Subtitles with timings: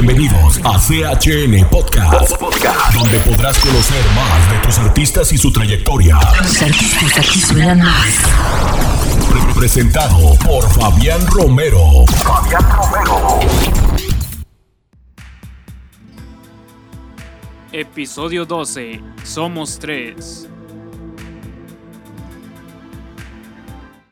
[0.00, 2.32] Bienvenidos a CHN Podcast,
[2.92, 6.18] donde podrás conocer más de tus artistas y su trayectoria.
[6.42, 8.14] Los artistas aquí suenan más.
[9.30, 12.04] Pre- Presentado por Fabián Romero.
[12.22, 13.40] Fabián Romero.
[17.72, 19.00] Episodio 12.
[19.24, 20.46] Somos tres.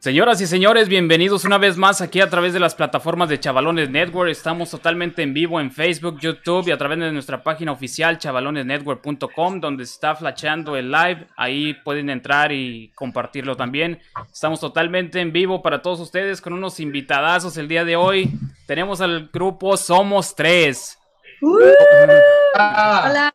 [0.04, 3.88] Señoras y señores, bienvenidos una vez más aquí a través de las plataformas de Chavalones
[3.88, 4.30] Network.
[4.30, 9.60] Estamos totalmente en vivo en Facebook, YouTube y a través de nuestra página oficial chavalonesnetwork.com
[9.60, 11.26] donde se está flasheando el live.
[11.38, 13.98] Ahí pueden entrar y compartirlo también.
[14.30, 18.30] Estamos totalmente en vivo para todos ustedes con unos invitadazos el día de hoy.
[18.66, 20.98] Tenemos al grupo Somos Tres.
[21.40, 23.32] Hola,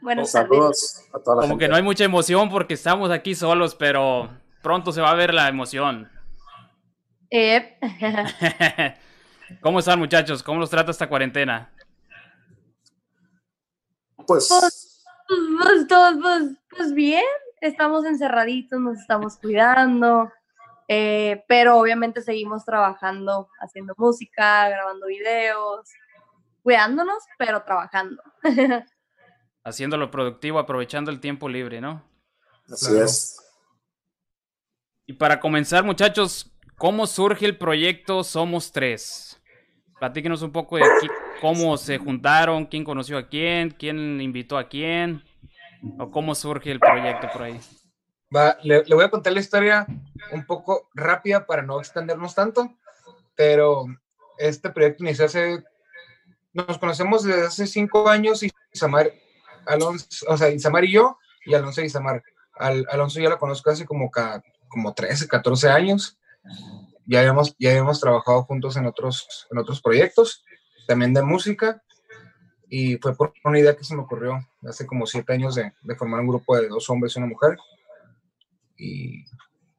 [0.00, 0.30] buenas tardes.
[0.30, 1.64] Saludos a toda la Como gente.
[1.64, 4.30] que no hay mucha emoción porque estamos aquí solos, pero
[4.62, 6.10] pronto se va a ver la emoción.
[9.60, 10.42] ¿Cómo están muchachos?
[10.42, 11.70] ¿Cómo los trata esta cuarentena?
[14.26, 15.04] Pues, pues,
[15.62, 17.24] pues, todos, pues, pues bien,
[17.60, 20.30] estamos encerraditos, nos estamos cuidando,
[20.86, 25.88] eh, pero obviamente seguimos trabajando, haciendo música, grabando videos,
[26.62, 28.22] cuidándonos, pero trabajando.
[29.64, 32.02] Haciéndolo productivo, aprovechando el tiempo libre, ¿no?
[32.70, 33.47] así es.
[35.08, 39.40] Y para comenzar, muchachos, ¿cómo surge el proyecto Somos Tres?
[39.98, 41.08] Platíquenos un poco de aquí,
[41.40, 45.24] cómo se juntaron, quién conoció a quién, quién invitó a quién,
[45.98, 47.58] o cómo surge el proyecto por ahí.
[48.36, 49.86] Va, le, voy a contar la historia
[50.30, 52.76] un poco rápida para no extendernos tanto,
[53.34, 53.86] pero
[54.36, 55.64] este proyecto inició hace,
[56.52, 59.10] nos conocemos desde hace cinco años y Isamar,
[59.66, 62.22] Alonso, o sea, Isamar y yo, y Alonso y Isamar.
[62.56, 66.18] Al, Alonso ya lo conozco hace como, ca- como 13, 14 años.
[67.06, 70.44] Ya habíamos, ya habíamos trabajado juntos en otros, en otros proyectos,
[70.86, 71.82] también de música,
[72.68, 75.94] y fue por una idea que se me ocurrió hace como siete años de, de
[75.96, 77.56] formar un grupo de dos hombres y una mujer
[78.76, 79.24] y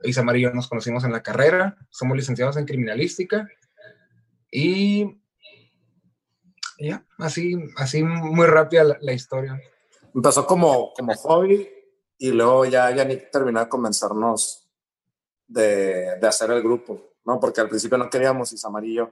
[0.04, 3.50] Isamar y yo nos conocimos en la carrera, somos licenciados en criminalística
[4.50, 5.22] y
[6.80, 9.60] ya, así, así muy rápida la, la historia.
[10.16, 11.68] Empezó como, como hobby
[12.18, 14.69] y luego ya Yannick terminó de convencernos
[15.50, 17.40] de, de hacer el grupo, ¿no?
[17.40, 19.12] Porque al principio no queríamos Isamar y yo.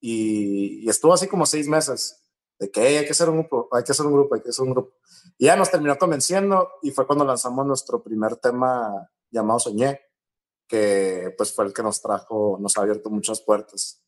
[0.00, 2.24] Y, estuvo así como seis meses
[2.58, 4.50] de que "Hey, hay que hacer un grupo, hay que hacer un grupo, hay que
[4.50, 4.94] hacer un grupo.
[5.38, 10.00] Y ya nos terminó convenciendo y fue cuando lanzamos nuestro primer tema llamado Soñé,
[10.68, 14.04] que pues fue el que nos trajo, nos ha abierto muchas puertas.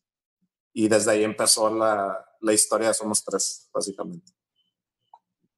[0.73, 4.33] Y desde ahí empezó la, la historia de Somos Tres, básicamente.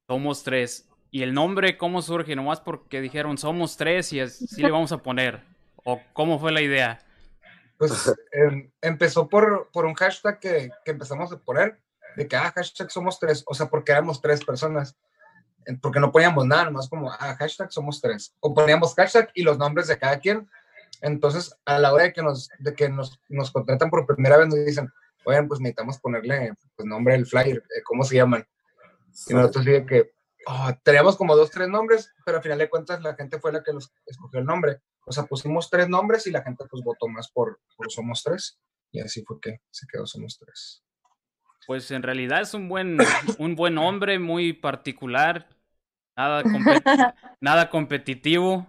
[0.06, 0.88] Somos Tres.
[1.10, 2.36] ¿Y el nombre cómo surge?
[2.36, 5.57] Nomás porque dijeron Somos Tres y así le vamos a poner.
[5.84, 7.00] ¿O cómo fue la idea?
[7.76, 11.78] Pues em, empezó por, por un hashtag que, que empezamos a poner,
[12.16, 14.96] de que, ah, hashtag somos tres, o sea, porque éramos tres personas,
[15.80, 19.58] porque no poníamos nada, nomás como, ah, hashtag somos tres, o poníamos hashtag y los
[19.58, 20.48] nombres de cada quien.
[21.00, 24.48] Entonces, a la hora de que nos, de que nos, nos contratan por primera vez,
[24.48, 24.90] nos dicen,
[25.24, 28.46] oigan, pues necesitamos ponerle pues, nombre del flyer, eh, ¿cómo se llaman?
[29.28, 30.12] Y nosotros de que
[30.46, 33.62] oh, teníamos como dos, tres nombres, pero al final de cuentas la gente fue la
[33.62, 34.80] que los escogió el nombre.
[35.08, 38.58] O sea, pusimos tres nombres y la gente pues votó más por, por Somos Tres.
[38.92, 40.84] Y así fue que se quedó Somos Tres.
[41.66, 42.98] Pues en realidad es un buen,
[43.38, 45.48] un buen hombre, muy particular.
[46.16, 46.42] Nada,
[47.40, 48.66] nada competitivo.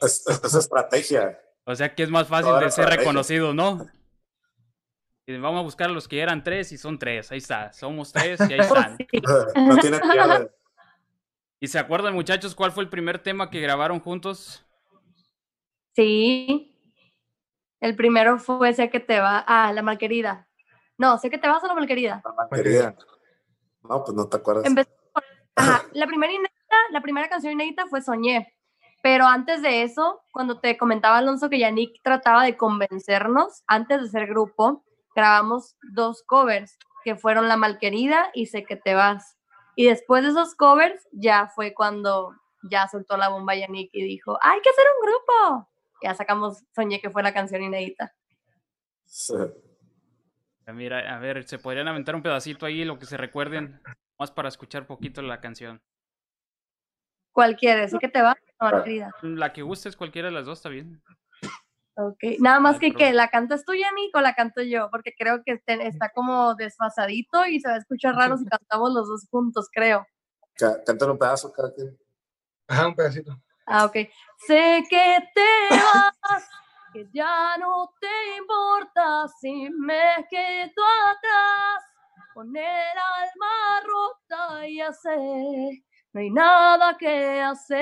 [0.00, 1.40] Es, es- es estrategia.
[1.64, 2.98] O sea que es más fácil Toda de ser estrategia.
[3.00, 3.86] reconocido, ¿no?
[5.26, 7.30] Y vamos a buscar a los que eran tres y son tres.
[7.30, 7.72] Ahí está.
[7.74, 8.96] Somos tres y ahí están.
[9.56, 10.50] No tiene pierde.
[11.60, 14.64] ¿Y se acuerdan, muchachos, cuál fue el primer tema que grabaron juntos?
[15.98, 16.72] Sí.
[17.80, 19.44] El primero fue Sé que te va.
[19.48, 20.46] Ah, la malquerida.
[20.96, 22.22] No, sé que te vas a la malquerida.
[22.24, 22.94] mamá querida.
[23.82, 24.64] No, pues no te acuerdas.
[24.64, 25.24] Empezó por-
[25.56, 28.54] ajá, la primera inédita, la primera canción inédita fue Soñé.
[29.02, 34.08] Pero antes de eso, cuando te comentaba Alonso que Yannick trataba de convencernos, antes de
[34.08, 34.84] ser grupo,
[35.16, 39.36] grabamos dos covers, que fueron La Malquerida y Sé que te vas.
[39.74, 42.36] Y después de esos covers, ya fue cuando
[42.70, 45.68] ya soltó la bomba Yannick y dijo, hay que hacer un grupo.
[46.02, 48.14] Ya sacamos Soñé, que fue la canción inédita.
[49.04, 49.34] Sí.
[50.66, 53.80] Ah, Mira, a ver, se podrían aventar un pedacito ahí, lo que se recuerden,
[54.18, 55.80] más para escuchar poquito la canción.
[57.32, 59.14] Cualquiera, Sé que te vas, La Malquerida.
[59.22, 61.00] La que gustes, cualquiera de las dos está bien.
[61.94, 65.14] Ok, nada más hay que que la cantas tú, Yannick, o la canto yo, porque
[65.18, 69.08] creo que este- está como desfasadito y se va a escuchar raro si cantamos los
[69.08, 70.06] dos juntos, creo.
[70.54, 71.96] Cá- Cántale un pedazo cada quien.
[72.68, 73.36] Ajá, un pedacito.
[73.70, 73.90] Ah.
[74.46, 76.48] Sé que te vas,
[76.92, 81.84] que ya no te importa si me quedo atrás,
[82.34, 82.88] con el
[84.76, 85.16] ya sé,
[86.12, 87.78] no hay nada que hacer.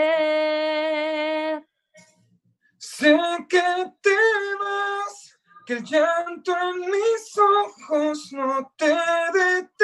[2.79, 3.19] Sé
[3.49, 4.17] que te
[4.61, 9.77] vas, que el llanto en mis ojos no te detendrá,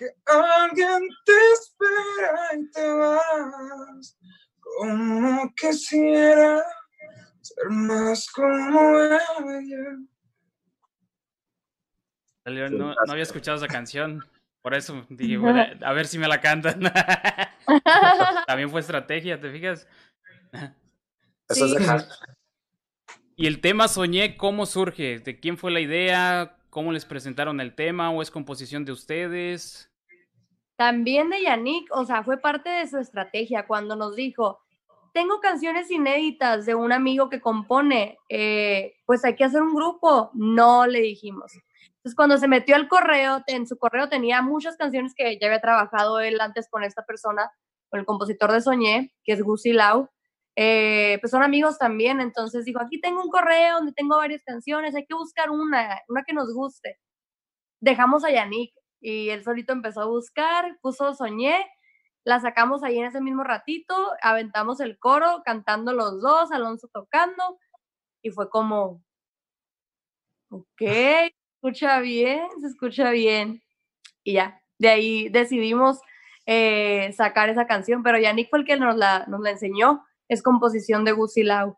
[0.00, 4.18] que alguien te espera y te vas,
[4.58, 6.64] como quisiera
[7.42, 9.98] ser más como ella.
[12.46, 14.24] No, no había escuchado esa canción.
[14.62, 16.80] Por eso dije, bueno, a ver si me la cantan.
[18.46, 19.86] También fue estrategia, ¿te fijas?
[21.48, 22.06] Eso es Sí.
[23.36, 25.18] Y el tema Soñé, ¿cómo surge?
[25.18, 26.56] ¿De quién fue la idea?
[26.70, 28.10] ¿Cómo les presentaron el tema?
[28.10, 29.89] ¿O es composición de ustedes?
[30.80, 34.60] También de Yannick, o sea, fue parte de su estrategia cuando nos dijo,
[35.12, 40.30] tengo canciones inéditas de un amigo que compone, eh, pues hay que hacer un grupo.
[40.32, 41.52] No le dijimos.
[41.96, 45.60] Entonces, cuando se metió al correo, en su correo tenía muchas canciones que ya había
[45.60, 47.50] trabajado él antes con esta persona,
[47.90, 50.08] con el compositor de Soñé, que es Gusi Lau.
[50.56, 54.94] Eh, pues son amigos también, entonces dijo, aquí tengo un correo donde tengo varias canciones,
[54.94, 56.98] hay que buscar una, una que nos guste.
[57.82, 61.66] Dejamos a Yannick y él solito empezó a buscar, puso Soñé,
[62.24, 67.58] la sacamos ahí en ese mismo ratito, aventamos el coro, cantando los dos, Alonso tocando,
[68.22, 69.02] y fue como,
[70.50, 70.82] ok,
[71.56, 73.62] escucha bien, se escucha bien.
[74.22, 76.00] Y ya, de ahí decidimos
[76.46, 80.42] eh, sacar esa canción, pero Yannick fue el que nos la, nos la enseñó, es
[80.42, 81.76] composición de Gusi Lau.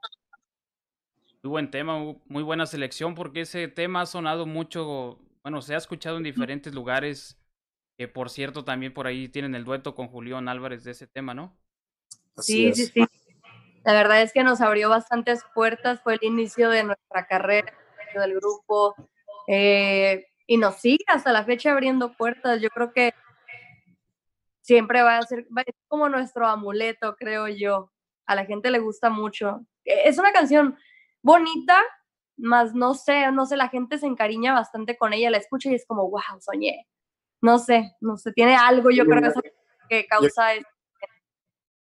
[1.43, 5.75] Muy buen tema, mu- muy buena selección, porque ese tema ha sonado mucho, bueno, se
[5.75, 7.39] ha escuchado en diferentes lugares,
[7.99, 11.35] que por cierto también por ahí tienen el dueto con Julián Álvarez de ese tema,
[11.35, 11.57] ¿no?
[12.37, 12.77] Así Sí, es.
[12.77, 13.07] sí, sí.
[13.85, 17.73] La verdad es que nos abrió bastantes puertas, fue el inicio de nuestra carrera,
[18.15, 18.95] del grupo,
[19.49, 22.61] eh, y nos sigue hasta la fecha abriendo puertas.
[22.61, 23.13] Yo creo que
[24.61, 27.91] siempre va a ser va a ser como nuestro amuleto, creo yo.
[28.27, 29.61] A la gente le gusta mucho.
[29.85, 30.77] Eh, Es una canción
[31.23, 31.81] bonita,
[32.37, 35.75] más no sé, no sé, la gente se encariña bastante con ella, la escucha y
[35.75, 36.89] es como, wow, soñé.
[37.41, 39.41] No sé, no sé, tiene algo, yo creo, eso
[39.89, 40.67] que causa eso.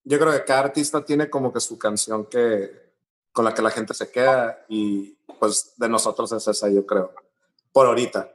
[0.06, 2.84] Yo creo que cada artista tiene como que su canción que
[3.32, 7.14] con la que la gente se queda y pues de nosotros es esa, yo creo.
[7.72, 8.32] Por ahorita.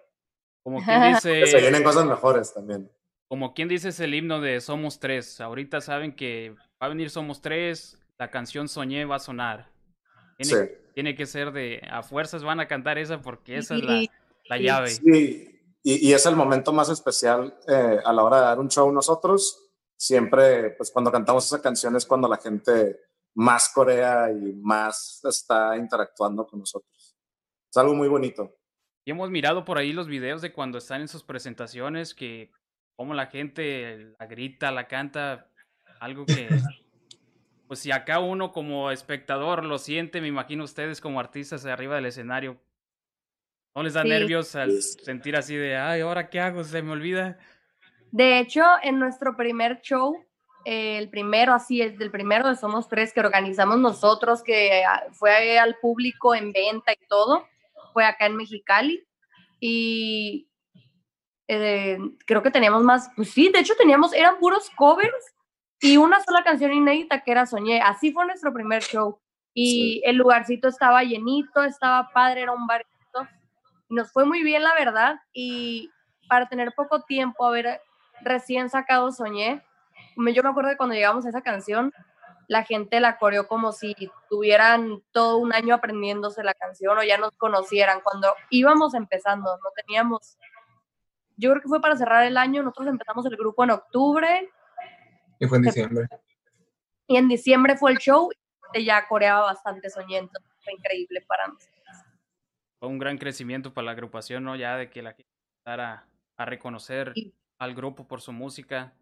[0.63, 2.91] Como quien Que se dice, vienen cosas mejores también.
[3.29, 5.41] como quien dice es el himno de Somos Tres.
[5.41, 9.71] Ahorita saben que va a venir Somos Tres, la canción Soñé va a sonar.
[10.37, 10.73] Tiene, Sí.
[10.99, 14.05] Tiene que ser de, a fuerzas van a cantar esa porque esa es la,
[14.47, 14.63] la sí.
[14.65, 14.89] llave.
[14.89, 18.69] Sí, y, y es el momento más especial eh, a la hora de dar un
[18.69, 19.71] show nosotros.
[19.97, 22.99] Siempre, pues cuando cantamos esa canción es cuando la gente
[23.37, 27.17] más corea y más está interactuando con nosotros.
[27.71, 28.59] Es algo muy bonito.
[29.05, 32.51] Y hemos mirado por ahí los videos de cuando están en sus presentaciones, que
[32.97, 35.49] como la gente la grita, la canta,
[36.01, 36.49] algo que,
[37.69, 41.97] pues si acá uno como espectador lo siente, me imagino ustedes como artistas de arriba
[41.97, 42.57] del escenario,
[43.75, 44.09] ¿no les da Sí.
[44.09, 45.05] nervios al Sí.
[45.05, 46.65] sentir así de, ay, ¿ahora qué hago?
[46.65, 47.39] Se me olvida.
[48.11, 50.17] De hecho, en nuestro primer show,
[50.65, 55.05] eh, el primero, así es, del primero de Somos Tres que organizamos nosotros, que ah,
[55.13, 57.47] fue al público en venta y todo,
[57.93, 59.07] fue acá en Mexicali.
[59.61, 60.49] Y
[61.49, 65.35] eh, creo que teníamos más, pues sí, de hecho teníamos, eran puros covers
[65.81, 67.81] y una sola canción inédita que era Soñé.
[67.81, 69.21] Así fue nuestro primer show.
[69.55, 72.89] Y el lugarcito estaba llenito, estaba padre, era un barito.
[73.89, 75.17] Y nos fue muy bien, la verdad.
[75.33, 75.91] Y
[76.29, 77.81] para tener poco tiempo, haber
[78.23, 79.65] recién sacado Soñé,
[80.17, 81.93] yo me acuerdo de cuando llegamos a esa canción,
[82.49, 83.95] la gente la coreó como si
[84.29, 88.01] tuvieran todo un año aprendiéndose la canción o ya nos conocieran.
[88.03, 90.39] Cuando íbamos empezando, no teníamos.
[91.37, 92.63] Yo creo que fue para cerrar el año.
[92.63, 94.51] Nosotros empezamos el grupo en octubre
[95.39, 96.07] Y fue en diciembre.
[97.07, 98.31] y en diciembre fue el show.
[98.75, 101.75] Y ya coreaba bastante entonces fue increíble para nosotros.
[102.79, 104.57] Fue un gran crecimiento para la agrupación, ¿no?
[104.57, 105.31] Ya de que la gente
[105.65, 107.35] empezara a reconocer Sí.
[107.59, 108.93] al grupo por su música.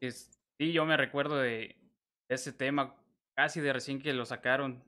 [0.00, 1.76] Es- sí, yo me recuerdo de
[2.30, 2.94] ese tema
[3.36, 4.82] casi de recién que lo sacaron.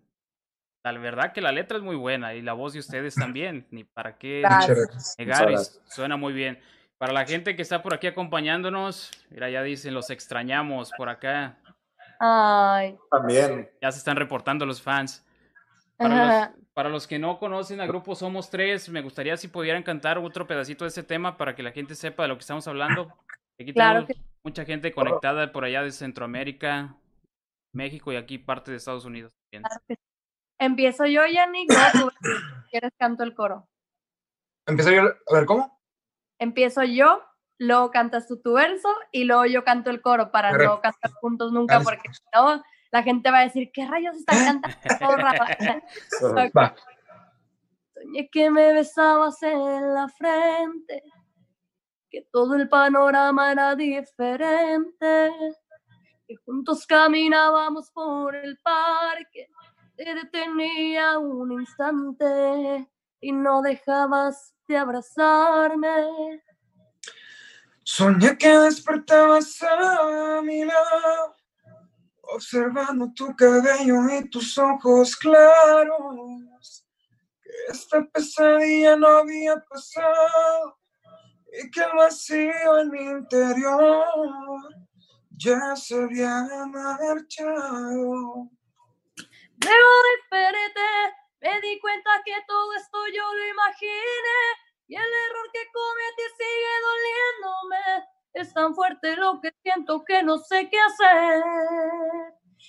[0.85, 3.85] La verdad que la letra es muy buena y la voz de ustedes también, ni
[3.85, 5.15] para qué Gracias.
[5.19, 5.83] Negar, gracias.
[5.87, 6.59] suena muy bien.
[6.99, 11.57] Para la gente que está por aquí acompañándonos, mira, ya dicen, los extrañamos por acá,
[12.19, 12.99] Ay.
[13.11, 13.71] También.
[13.81, 15.25] ya se están reportando los fans.
[15.97, 16.55] Para los, Ajá.
[16.75, 20.47] para los que no conocen al grupo Somos Tres, me gustaría si pudieran cantar otro
[20.47, 23.13] pedacito de ese tema para que la gente sepa de lo que estamos hablando.
[23.61, 26.97] Aquí Claro tenemos mucha gente conectada por allá de Centroamérica,
[27.73, 29.33] México y aquí parte de Estados Unidos.
[30.61, 31.73] Empiezo yo, Yannick.
[32.71, 33.69] ¿Quieres canto el coro?
[34.67, 35.78] Empezó yo, a ver, ¿cómo?
[36.39, 37.23] Empiezo yo
[37.59, 41.53] luego cantas tú tu verso y luego yo canto el coro para no cantar juntos
[41.53, 44.77] nunca, porque si no, la gente va a decir, ¿qué rayos están cantando?
[45.01, 45.83] todo raro?" Ajá.
[46.57, 46.75] Va.
[47.95, 51.03] Soñé que me besabas en la frente,
[52.11, 55.31] que todo el panorama era diferente,
[56.27, 59.49] que juntos caminábamos por el parque,
[59.97, 62.89] te detenía un instante
[63.21, 66.43] y no dejabas de abrazarme.
[67.85, 71.37] Soñé que despertabas a mi lado,
[72.21, 76.85] observando tu cabello y tus ojos claros.
[77.43, 80.79] Que esta pesadilla no había pasado
[81.53, 84.05] y que el vacío en mi interior
[85.31, 88.51] ya se había marchado.
[89.65, 90.91] Luego desperté,
[91.41, 92.98] me di cuenta que todo esto
[93.69, 94.41] imaginé
[94.89, 98.09] y el error que cometí sigue doliéndome.
[98.35, 101.43] Es tan fuerte lo que siento que no sé qué hacer.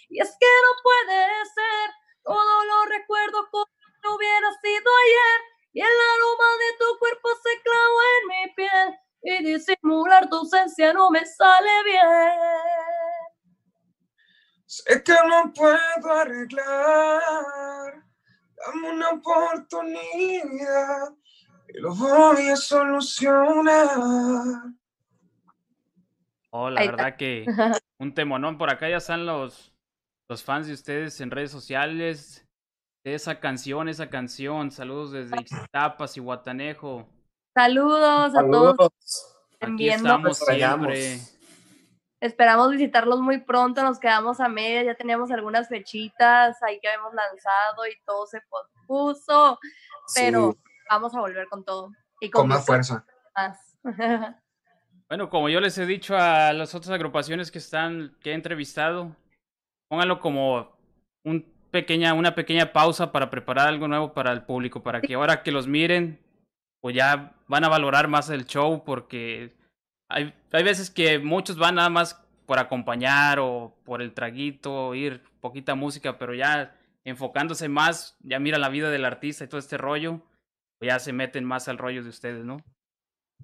[0.10, 1.92] Y es que no puede ser,
[2.24, 5.42] todo lo recuerdo como si no hubiera sido ayer.
[5.74, 10.94] Y el aroma de tu cuerpo se clavó en mi piel y disimular tu ausencia
[10.94, 13.20] no me sale bien.
[14.66, 18.04] Sé que no puedo arreglar,
[18.66, 21.10] dame una oportunidad
[21.68, 23.90] y lo voy a solucionar.
[26.52, 27.46] Oh, la verdad que
[28.00, 28.58] un temonón.
[28.58, 29.74] Por acá ya están los,
[30.28, 32.46] los fans de ustedes en redes sociales.
[33.04, 34.72] De esa canción, esa canción.
[34.72, 37.08] Saludos desde Ixtapas y Guatanejo.
[37.56, 38.92] Saludos a todos.
[39.62, 40.94] Aquí estamos Extrañamos.
[40.94, 41.39] siempre.
[42.22, 47.14] Esperamos visitarlos muy pronto, nos quedamos a media, ya teníamos algunas fechitas ahí que habíamos
[47.14, 49.58] lanzado y todo se pospuso,
[50.16, 50.60] pero Sí.
[50.90, 51.92] vamos a volver con todo.
[52.20, 53.06] Y Con más fuerza.
[53.36, 53.78] más.
[55.08, 59.16] Bueno, como yo les he dicho a las otras agrupaciones que están, que he entrevistado,
[59.88, 60.78] pónganlo como
[61.24, 65.42] un pequeña, una pequeña pausa para preparar algo nuevo para el público, para que ahora
[65.42, 66.20] que los miren,
[66.80, 69.58] pues ya van a valorar más el show, porque
[70.10, 75.24] hay, hay veces que muchos van nada más por acompañar o por el traguito, oír
[75.40, 79.78] poquita música, pero ya enfocándose más, ya mira la vida del artista y todo este
[79.78, 80.22] rollo,
[80.80, 82.58] pues ya se meten más al rollo de ustedes, ¿no?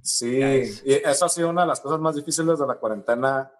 [0.01, 0.83] Sí, es.
[0.85, 3.51] y eso ha sido una de las cosas más difíciles de la cuarentena,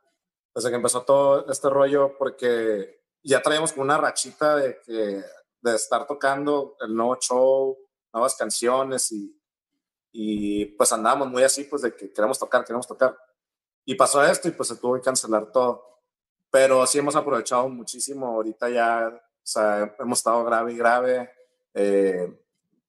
[0.54, 5.22] desde que empezó todo este rollo, porque ya traíamos como una rachita de, que,
[5.62, 7.78] de estar tocando el nuevo show,
[8.14, 9.40] nuevas canciones y,
[10.18, 13.18] y pues andábamos muy así, pues de que queremos tocar, queremos tocar.
[13.84, 15.84] Y pasó esto y pues se tuvo que cancelar todo.
[16.50, 21.30] Pero sí hemos aprovechado muchísimo, ahorita ya, o sea, hemos estado grave y grave,
[21.74, 22.34] eh,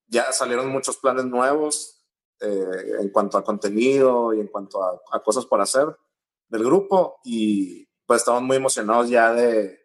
[0.07, 2.07] ya salieron muchos planes nuevos,
[2.39, 5.87] eh, en cuanto a contenido y en cuanto a, a, cosas por hacer
[6.49, 9.81] del grupo y pues estamos muy emocionados ya de,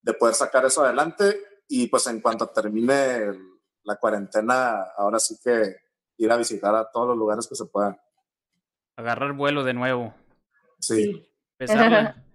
[0.00, 3.40] de, poder sacar eso adelante y pues en cuanto termine el,
[3.84, 5.76] la cuarentena, ahora sí que
[6.16, 8.00] ir a visitar a todos los lugares que se puedan.
[8.96, 10.14] Agarrar vuelo de nuevo.
[10.78, 11.28] Sí.
[11.56, 12.16] Pesarla.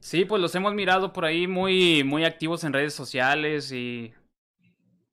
[0.00, 4.14] Sí, pues los hemos mirado por ahí muy, muy activos en redes sociales y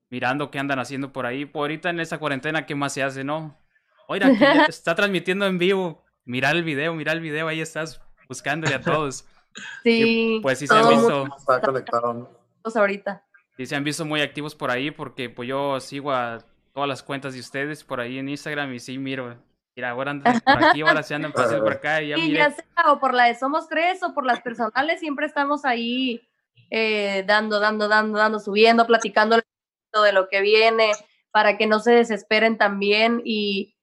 [0.10, 1.46] mirando qué andan haciendo por ahí.
[1.46, 3.60] Por ahorita en esta cuarentena, ¿qué más se hace, no?
[4.08, 4.30] Oiga,
[4.70, 6.06] está transmitiendo en vivo.
[6.24, 9.28] Mirar el video, mirar el video, ahí estás buscándole a todos.
[9.84, 10.38] Sí.
[10.38, 11.28] Y, pues sí se han visto.
[11.38, 12.30] Está conectado.
[12.64, 13.26] ahorita.
[13.58, 16.46] Sí se han visto muy activos por ahí porque pues yo sigo a
[16.78, 19.36] todas las cuentas de ustedes por ahí en Instagram y sí miro.
[19.76, 22.38] Mira, ahora andan por aquí, ahora se andan pasando por acá y ya y miré.
[22.38, 26.22] ya sea, o por la de Somos Tres o por las personales, siempre estamos ahí
[26.70, 30.92] eh, dando, dando, dando, dando, subiendo, platicando de lo que viene,
[31.32, 33.76] para que no se desesperen también y,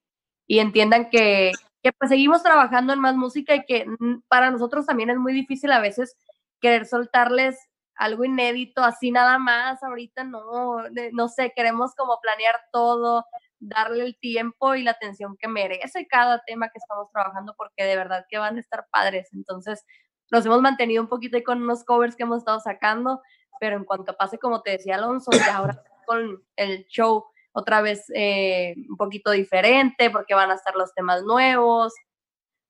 [0.47, 1.51] y entiendan que,
[1.83, 3.87] que, pues seguimos trabajando en más música y que
[4.29, 6.17] para nosotros también es muy difícil a veces
[6.61, 7.59] querer soltarles
[7.97, 13.25] algo inédito así nada más, ahorita no, no sé, queremos como planear todo,
[13.61, 17.97] darle el tiempo y la atención que merece cada tema que estamos trabajando porque de
[17.97, 19.85] verdad que van a estar padres, entonces
[20.31, 23.23] nos hemos mantenido un poquito ahí con unos covers que hemos estado sacando,
[23.61, 28.11] pero en cuanto pase, como te decía Alonso, ya ahora con el show otra vez
[28.15, 31.95] eh, un poquito diferente porque van a estar los temas nuevos.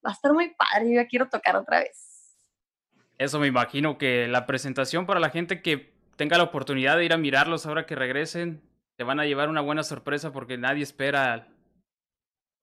[0.06, 2.13] Va a estar muy padre, yo ya quiero tocar otra vez.
[3.18, 7.12] Eso me imagino que la presentación para la gente que tenga la oportunidad de ir
[7.12, 8.62] a mirarlos ahora que regresen,
[8.96, 11.48] te van a llevar una buena sorpresa porque nadie espera.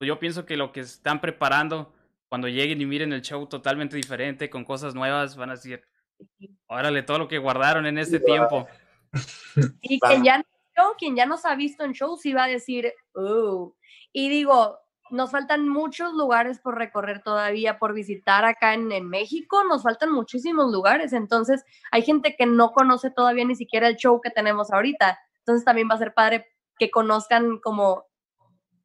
[0.00, 1.92] Yo pienso que lo que están preparando
[2.28, 5.82] cuando lleguen y miren el show totalmente diferente, con cosas nuevas, van a decir,
[6.66, 8.66] órale, todo lo que guardaron en este tiempo.
[9.82, 10.42] Y quien ya,
[10.98, 13.70] quien ya nos ha visto en shows iba a decir, uh.
[14.10, 14.78] y digo,
[15.12, 20.10] nos faltan muchos lugares por recorrer todavía, por visitar acá en, en, México, nos faltan
[20.10, 24.72] muchísimos lugares, entonces hay gente que no conoce todavía ni siquiera el show que tenemos
[24.72, 26.46] ahorita, entonces también va a ser padre
[26.78, 28.06] que conozcan como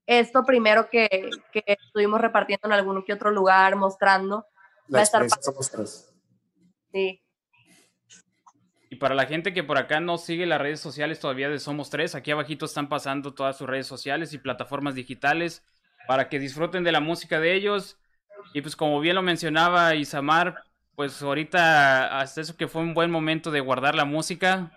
[0.05, 4.45] esto primero que, que estuvimos repartiendo en algún que otro lugar, mostrando.
[4.87, 6.13] La va a estar somos tres.
[6.91, 7.21] Sí.
[8.89, 11.89] Y para la gente que por acá no sigue las redes sociales todavía de Somos
[11.89, 15.65] Tres, aquí abajito están pasando todas sus redes sociales y plataformas digitales
[16.07, 17.97] para que disfruten de la música de ellos.
[18.53, 20.63] Y pues como bien lo mencionaba Isamar,
[20.95, 24.71] pues ahorita hasta eso que fue un buen momento de guardar la música,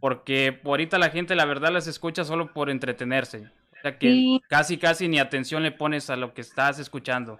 [0.00, 3.50] porque ahorita la gente la verdad las escucha solo por entretenerse.
[3.78, 7.38] O sea que casi casi ni atención le pones a lo que estás escuchando.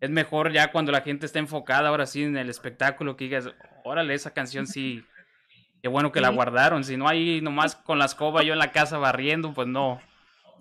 [0.00, 3.50] Es mejor ya cuando la gente está enfocada ahora sí en el espectáculo que digas,
[3.84, 5.04] órale, esa canción sí,
[5.82, 6.84] qué bueno que la guardaron.
[6.84, 10.00] Si no ahí nomás con la escoba yo en la casa barriendo, pues no.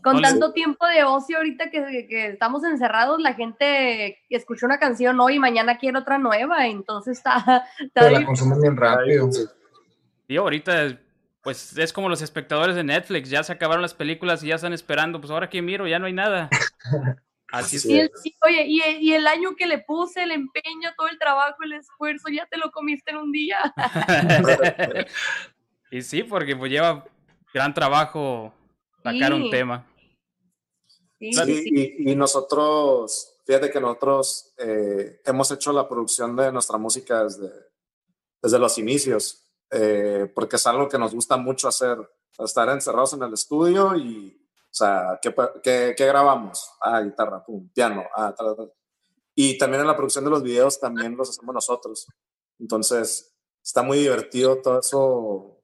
[0.03, 5.19] Con tanto tiempo de ocio ahorita que, que, estamos encerrados, la gente escucha una canción
[5.19, 7.65] hoy y mañana quiere otra nueva, entonces está...
[7.79, 9.29] está la consumen bien rápido.
[9.31, 10.99] Sí, ahorita
[11.41, 14.73] pues es como los espectadores de Netflix, ya se acabaron las películas y ya están
[14.73, 16.49] esperando, pues ahora que miro, ya no hay nada.
[17.51, 17.85] Así es.
[17.85, 18.11] Y el,
[18.45, 22.29] oye, y, y, el año que le puse, el empeño, todo el trabajo, el esfuerzo,
[22.31, 23.57] ya te lo comiste en un día.
[25.91, 27.05] y sí, porque pues lleva
[27.51, 28.53] gran trabajo
[29.03, 29.85] sacar un tema.
[31.19, 31.31] Sí,
[31.65, 37.51] y, y, nosotros, fíjate que nosotros eh, hemos hecho la producción de nuestra música desde,
[38.41, 39.45] desde los inicios.
[39.71, 41.97] Eh, porque es algo que nos gusta mucho hacer,
[42.39, 45.33] estar encerrados en el estudio y, o sea, ¿qué,
[45.95, 46.71] qué, grabamos?
[46.81, 48.73] Ah, guitarra, pum, piano, ah, tal, tal.
[49.35, 52.07] Y también en la producción de los videos también los hacemos nosotros.
[52.59, 54.99] Entonces, está muy divertido todo eso.
[55.01, 55.61] O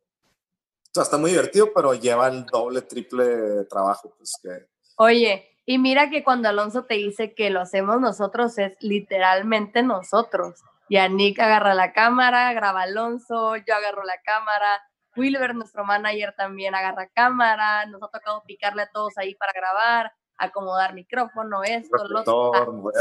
[0.93, 4.13] sea, está muy divertido, pero lleva el doble, triple trabajo.
[4.17, 4.75] Pues que...
[4.95, 10.62] Oye, y mira que cuando Alonso te dice que lo hacemos nosotros, es literalmente nosotros.
[10.89, 14.81] Yannick agarra la cámara, graba Alonso, yo agarro la cámara,
[15.15, 20.13] Wilber, nuestro manager, también agarra cámara, nos ha tocado picarle a todos ahí para grabar,
[20.38, 22.91] acomodar micrófono, esto, lo otro.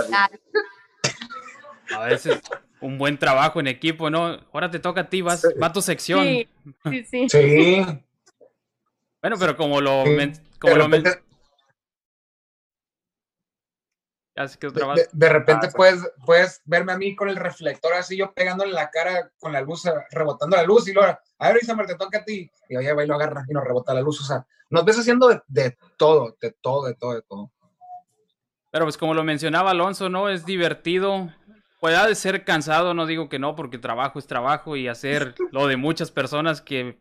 [1.95, 2.41] A veces
[2.81, 4.39] un buen trabajo en equipo, ¿no?
[4.53, 6.25] Ahora te toca a ti, vas, va tu sección.
[6.25, 6.49] Sí,
[6.91, 7.29] sí, sí.
[7.29, 7.87] sí.
[9.21, 10.05] Bueno, pero como lo,
[10.59, 10.89] como lo,
[14.35, 18.91] de, repente ah, puedes, puedes verme a mí con el reflector así, yo pegándole la
[18.91, 22.25] cara con la luz, rebotando la luz, y luego, a ver, Isabel, te toca a
[22.25, 22.51] ti.
[22.69, 24.21] Y oye, va y lo agarra y nos rebota la luz.
[24.21, 27.53] O sea, nos ves haciendo de, todo, de todo, de todo, de todo.
[28.73, 30.29] Pero pues como lo mencionaba Alonso, ¿no?
[30.29, 31.33] Es divertido.
[31.79, 35.69] Puede de ser cansado, no digo que no, porque trabajo es trabajo y hacer lo
[35.69, 36.99] de muchas personas que,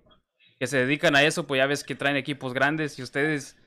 [0.59, 3.57] que se dedican a eso, pues ya ves que traen equipos grandes y ustedes,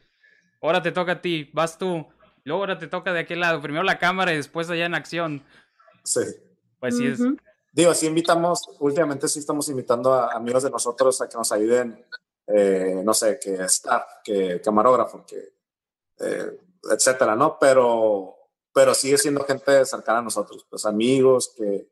[0.62, 2.07] ahora te toca a ti, vas tú
[2.46, 5.42] Luego ahora te toca de aquel lado, primero la cámara y después allá en acción.
[6.04, 6.20] Sí.
[6.78, 7.18] Pues sí es.
[7.72, 12.06] Digo, sí invitamos, últimamente sí estamos invitando a amigos de nosotros a que nos ayuden,
[12.46, 15.54] eh, no sé, que staff, que camarógrafo, que
[16.20, 17.59] eh, etcétera, ¿no?
[17.59, 18.37] Pero,
[18.72, 21.88] pero sigue siendo gente cercana a nosotros, pues amigos que,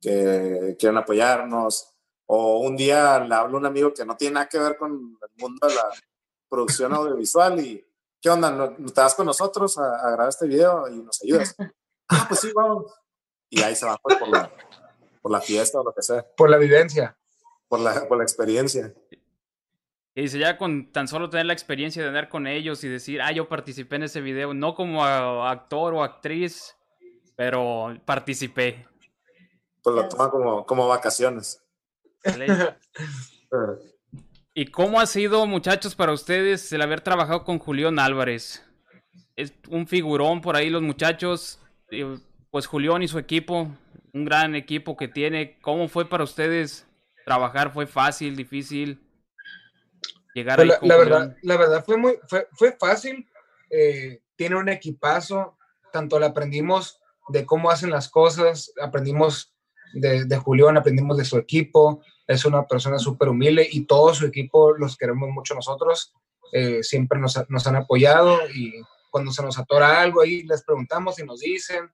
[0.00, 1.90] que quieren apoyarnos.
[2.24, 4.92] O un día le hablo a un amigo que no tiene nada que ver con
[4.92, 5.90] el mundo de la
[6.48, 7.84] producción audiovisual y
[8.20, 8.50] ¿qué onda?
[8.50, 11.54] ¿No, te vas con nosotros a, grabar este video y nos ayudas?
[12.08, 12.92] ah, pues sí, vamos.
[13.48, 14.50] Y ahí se va pues, por, la,
[15.20, 16.26] por la fiesta o lo que sea.
[16.36, 17.16] Por la vivencia.
[17.68, 18.94] Por la, por la experiencia.
[20.14, 23.22] Y dice, ya con tan solo tener la experiencia de andar con ellos y decir,
[23.22, 26.76] ah, yo participé en ese video, no como actor o actriz,
[27.36, 28.86] pero participé.
[29.82, 31.64] Pues lo toma como, como vacaciones.
[34.60, 38.62] ¿Y cómo ha sido, muchachos, para ustedes el haber trabajado con Julián Álvarez?
[39.34, 41.58] Es un figurón por ahí los muchachos.
[42.50, 43.74] Pues Julián y su equipo,
[44.12, 45.58] un gran equipo que tiene.
[45.62, 46.86] ¿Cómo fue para ustedes
[47.24, 47.72] trabajar?
[47.72, 49.00] ¿Fue fácil, difícil?
[50.34, 53.26] Llegar pues la, verdad, la verdad fue muy fue, fue fácil.
[53.70, 55.56] Eh, tiene un equipazo.
[55.90, 59.54] Tanto le aprendimos de cómo hacen las cosas, aprendimos
[59.94, 64.24] de, de Julián, aprendimos de su equipo es una persona súper humilde y todo su
[64.24, 66.14] equipo los queremos mucho nosotros.
[66.52, 68.72] Eh, siempre nos, han apoyado y
[69.10, 71.90] cuando se nos atora algo ahí les preguntamos y nos dicen.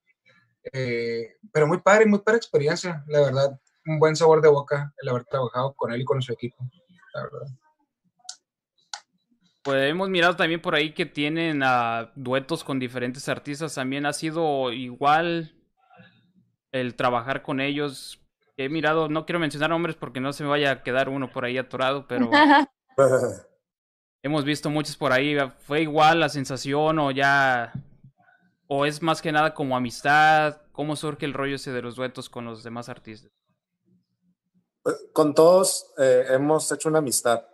[0.71, 3.59] Eh, pero muy padre, muy padre experiencia, la verdad.
[3.87, 6.69] Un buen sabor de boca el haber trabajado con él y con su equipo,
[7.15, 7.47] la verdad.
[9.63, 11.63] Pues hemos mirado también por ahí que tienen
[12.15, 13.75] duetos con diferentes artistas.
[13.75, 15.55] También ha sido igual
[16.73, 18.21] el trabajar con ellos
[18.57, 21.45] he mirado, no quiero mencionar nombres porque no se me vaya a quedar uno por
[21.45, 22.31] ahí atorado, pero
[24.23, 25.37] hemos visto muchos por ahí.
[25.61, 27.73] ¿Fue igual la sensación o ya
[28.69, 30.61] ¿O es más que nada como amistad?
[30.73, 33.31] ¿Cómo surge el rollo ese de los duetos con los demás artistas?
[34.83, 37.47] Pues, con todos eh, hemos hecho una amistad.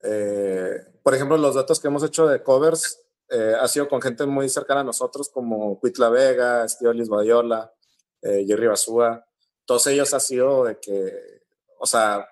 [0.00, 4.26] Eh, por ejemplo, los duetos que hemos hecho de covers eh, ha sido con gente
[4.26, 7.72] muy cercana a nosotros, como Cuitla Vega, Estiolis Badiola,
[8.22, 9.26] Jerry Basúa.
[9.64, 11.42] Todos ellos ha sido de que,
[11.78, 12.28] o sea,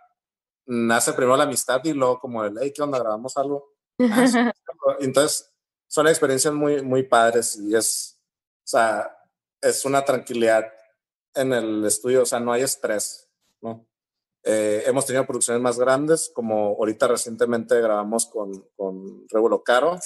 [0.67, 2.99] nace primero la amistad y luego como el, hey, ¿qué onda?
[2.99, 3.73] ¿Grabamos algo?
[3.99, 4.53] Ah,
[5.01, 5.53] Entonces,
[5.87, 8.21] son experiencias muy, muy padres y es,
[8.65, 9.17] o sea,
[9.61, 10.73] es una tranquilidad
[11.35, 13.29] en el estudio, o sea, no hay estrés,
[13.61, 13.87] ¿no?
[14.45, 19.99] Eh, hemos tenido producciones más grandes, como ahorita recientemente grabamos con, con Revuelo Caro,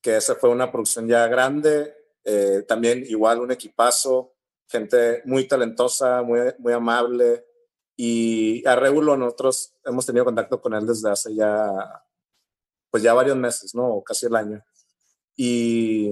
[0.00, 4.34] que esa fue una producción ya grande, eh, también igual un equipazo,
[4.70, 7.44] gente muy talentosa, muy, muy amable,
[8.02, 12.02] y a Regulo nosotros hemos tenido contacto con él desde hace ya,
[12.90, 13.96] pues ya varios meses, ¿no?
[13.96, 14.64] O casi el año.
[15.36, 16.10] Y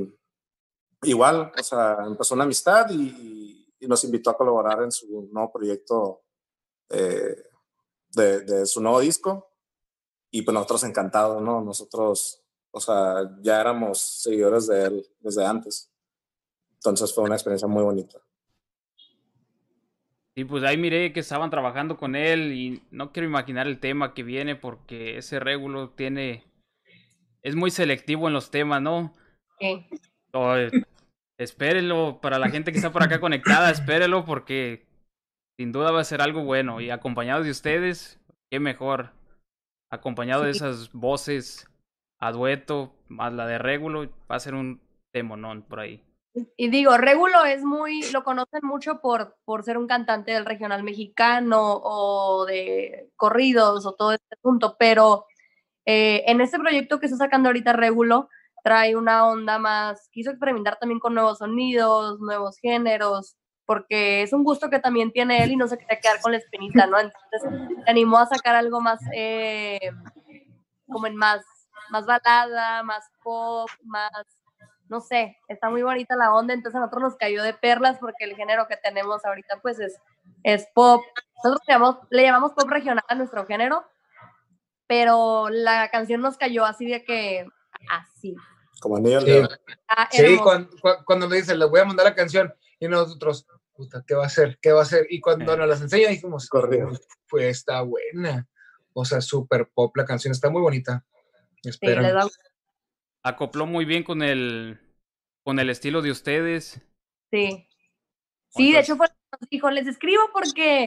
[1.05, 5.51] igual, o sea, empezó una amistad y, y nos invitó a colaborar en su nuevo
[5.51, 6.25] proyecto
[6.91, 7.43] eh,
[8.11, 9.51] de, de, su nuevo disco.
[10.31, 11.63] Y pues nosotros encantados, ¿no?
[11.63, 15.91] Nosotros, o sea, ya éramos seguidores de él desde antes.
[16.75, 18.19] Entonces fue una experiencia muy bonita.
[20.39, 24.15] Y pues ahí miré que estaban trabajando con él y no quiero imaginar el tema
[24.15, 26.45] que viene porque ese régulo tiene...
[27.43, 29.13] Es muy selectivo en los temas, ¿no?
[29.59, 29.85] Sí.
[30.33, 30.55] Oh,
[31.39, 34.87] espérenlo, para la gente que está por acá conectada, espérenlo porque
[35.59, 36.81] sin duda va a ser algo bueno.
[36.81, 39.11] Y acompañado de ustedes, qué mejor.
[39.91, 41.69] Acompañado de esas voces
[42.21, 44.81] a dueto, más la de Régulo, va a ser un
[45.13, 46.01] temonón por ahí.
[46.57, 50.83] Y digo, Régulo es muy, lo conocen mucho por, por ser un cantante del regional
[50.83, 55.27] mexicano o de corridos o todo este punto, pero
[55.87, 58.29] eh, en este proyecto que está sacando ahorita Régulo,
[58.63, 64.45] trae una onda más, quiso experimentar también con nuevos sonidos, nuevos géneros, porque es un
[64.45, 66.99] gusto que también tiene él y no se quiere quedar con la espinita, ¿no?
[66.99, 67.43] Entonces
[67.85, 69.79] se animó a sacar algo más, eh,
[70.87, 71.43] como en más,
[71.91, 74.11] más balada, más pop, más,
[74.89, 78.25] no sé, está muy bonita la onda, entonces a nosotros nos cayó de perlas porque
[78.25, 79.99] el género que tenemos ahorita pues es,
[80.43, 81.03] es pop.
[81.45, 83.85] Nosotros le llamamos, le llamamos pop regional a nuestro género,
[84.87, 87.47] pero la canción nos cayó así de que,
[87.91, 88.35] así.
[88.81, 89.43] Como anillo Sí,
[89.89, 93.47] Ah, sí cuando, cu- cuando me dicen, les voy a mandar la canción, y nosotros,
[93.75, 94.59] puta, ¿qué va a hacer?
[94.63, 95.07] ¿Qué va a hacer?
[95.11, 95.57] Y cuando Eh.
[95.57, 96.91] nos las enseña, dijimos, Corrido.
[97.29, 98.47] pues está buena.
[98.95, 101.05] O sea, súper pop la canción, está muy bonita.
[101.63, 102.27] Sí, da-
[103.29, 104.81] Acopló muy bien con el,
[105.45, 106.81] con el estilo de ustedes.
[107.31, 107.65] sí.
[108.51, 109.09] Sí, de hecho fue
[109.51, 110.85] dijo, les escribo porque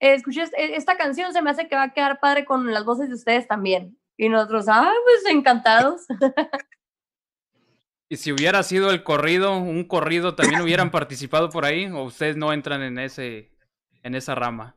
[0.00, 2.84] eh, escuché es- esta canción, se me hace que va a quedar padre con las
[2.84, 3.98] voces de ustedes también.
[4.18, 6.02] Y nosotros, ah, pues encantados.
[8.10, 11.86] Y si hubiera sido el corrido, un corrido, ¿también hubieran participado por ahí?
[11.86, 13.52] ¿O ustedes no entran en ese,
[14.02, 14.76] en esa rama?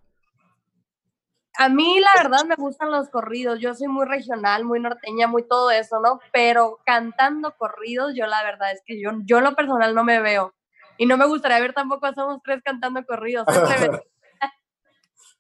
[1.59, 3.59] A mí, la verdad, me gustan los corridos.
[3.59, 6.19] Yo soy muy regional, muy norteña, muy todo eso, ¿no?
[6.31, 10.19] Pero cantando corridos, yo la verdad es que yo, yo en lo personal no me
[10.19, 10.53] veo.
[10.97, 13.45] Y no me gustaría ver tampoco a Somos Tres cantando corridos.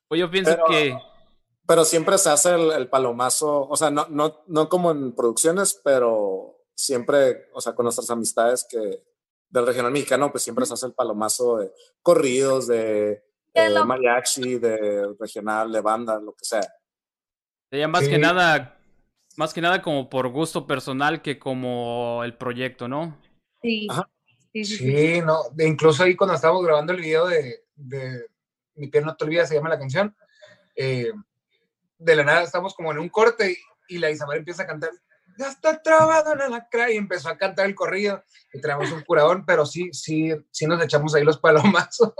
[0.07, 0.95] Pues yo pienso Pero- que
[1.65, 5.79] Pero siempre se hace el, el palomazo, o sea, no, no, no como en producciones,
[5.83, 9.01] pero siempre, o sea, con nuestras amistades que
[9.49, 11.71] del regional mexicano, pues siempre se hace el palomazo de
[12.01, 13.23] corridos, De
[13.53, 16.61] eh, lo- mariachi, de regional, de banda, lo que sea.
[17.69, 18.09] sería más Sí.
[18.11, 18.77] que nada,
[19.35, 23.19] más que nada como por gusto personal que como el proyecto, ¿no?
[23.61, 23.87] Sí.
[23.89, 24.07] Ajá.
[24.51, 24.95] Sí, sí, sí.
[25.15, 28.27] Sí, no, de- incluso ahí cuando estábamos grabando el video de, de
[28.75, 30.15] Mi piel no te olvida, se llama la canción,
[30.75, 31.11] eh,
[31.97, 33.51] de la nada estamos como en un corte
[33.87, 34.91] y, y la Isabel empieza a cantar,
[35.39, 39.01] ya está trabado en el alacrán", y empezó a cantar el corrido y traemos un
[39.03, 42.13] curadón, pero sí, sí, sí nos echamos ahí los palomazos.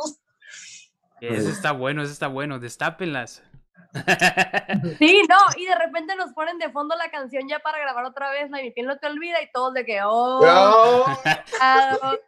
[1.28, 3.42] Ese está bueno, ese está bueno, destápenlas.
[4.98, 8.32] Sí, no, y de repente nos ponen de fondo la canción ya para grabar otra
[8.32, 11.06] vez, la mi piel no te olvida, y todos de que, oh, No,
[11.58, 12.20] claro.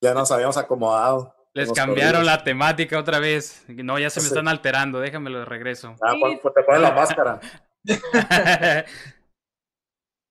[0.00, 1.34] Ya nos habíamos acomodado.
[1.52, 2.26] Les cambiaron corridos.
[2.38, 3.64] la temática otra vez.
[3.68, 4.28] No, ya se me Sí.
[4.28, 5.94] están alterando, déjamelo de regreso.
[6.00, 6.20] Ah, Sí.
[6.20, 7.40] pues, pues te ponen la máscara.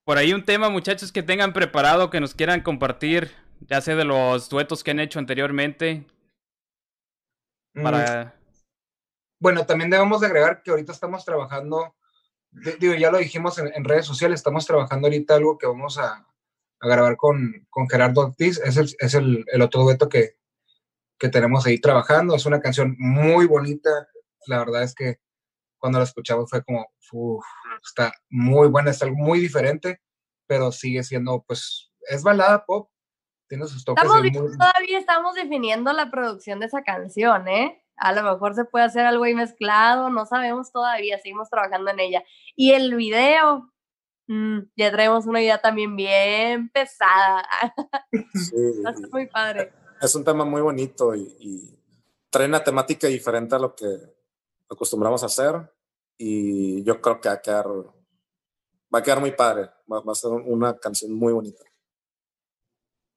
[0.05, 4.05] Por ahí un tema, muchachos, que tengan preparado, que nos quieran compartir, ya sea de
[4.05, 6.07] los duetos que han hecho anteriormente,
[7.83, 8.35] para...
[9.39, 11.95] Bueno, también debemos de agregar que ahorita estamos trabajando,
[12.51, 15.97] di- digo, ya lo dijimos en, en redes sociales, estamos trabajando ahorita algo que vamos
[15.97, 16.27] a,
[16.81, 20.37] a grabar con, con Gerardo Ortiz, es, el, es el, el otro dueto que,
[21.17, 23.89] que tenemos ahí trabajando, es una canción muy bonita,
[24.47, 25.19] la verdad es que
[25.77, 27.45] cuando la escuchamos fue como, "Uf,
[27.81, 30.01] está muy buena, es algo muy diferente,
[30.47, 32.89] pero sigue siendo, pues, es balada pop,
[33.49, 34.01] tiene sus toques.
[34.03, 37.83] Estamos muy- todavía estamos definiendo la producción de esa canción, ¿eh?
[37.97, 41.99] A lo mejor se puede hacer algo ahí mezclado, no sabemos todavía, seguimos trabajando en
[41.99, 42.23] ella.
[42.55, 43.73] Y el video,
[44.27, 47.43] mm, ya traemos una idea también bien pesada.
[48.33, 49.73] Sí, Va a ser muy padre.
[50.01, 51.79] es un tema muy bonito y, y
[52.29, 53.85] trae una temática diferente a lo que
[54.69, 55.55] acostumbramos a hacer
[56.17, 60.15] y yo creo que va a quedar, va a quedar muy padre, va, va a
[60.15, 61.63] ser una canción muy bonita.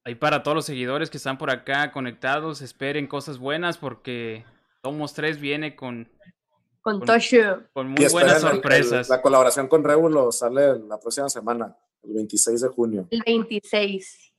[0.05, 4.45] Ahí para todos los seguidores que están por acá conectados, esperen cosas buenas porque
[4.83, 6.09] Somos Tres viene con,
[6.81, 7.63] Con Con- Toshu.
[7.73, 9.09] con Y muy buenas esperen el- el- sorpresas.
[9.09, 13.07] la colaboración con Rébulo sale la próxima semana, el 26 de junio.
[13.13, 14.33] El 26.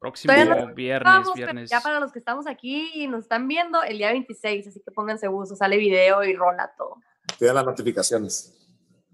[0.00, 1.70] Próximo no viernes, Vamos, viernes.
[1.70, 4.90] ya para los que estamos aquí y nos están viendo, el día 26, así que
[4.92, 6.96] pónganse uso, sale video y rola todo.
[7.38, 8.52] Tienen las notificaciones.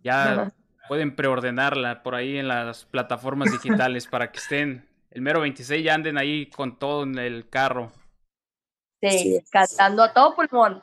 [0.02, 0.50] Ya
[0.88, 5.94] pueden preordenarla por ahí en las plataformas digitales para que estén el mero 26 ya
[5.94, 7.92] anden ahí con todo en el carro.
[9.00, 10.82] Sí, cantando a todo pulmón.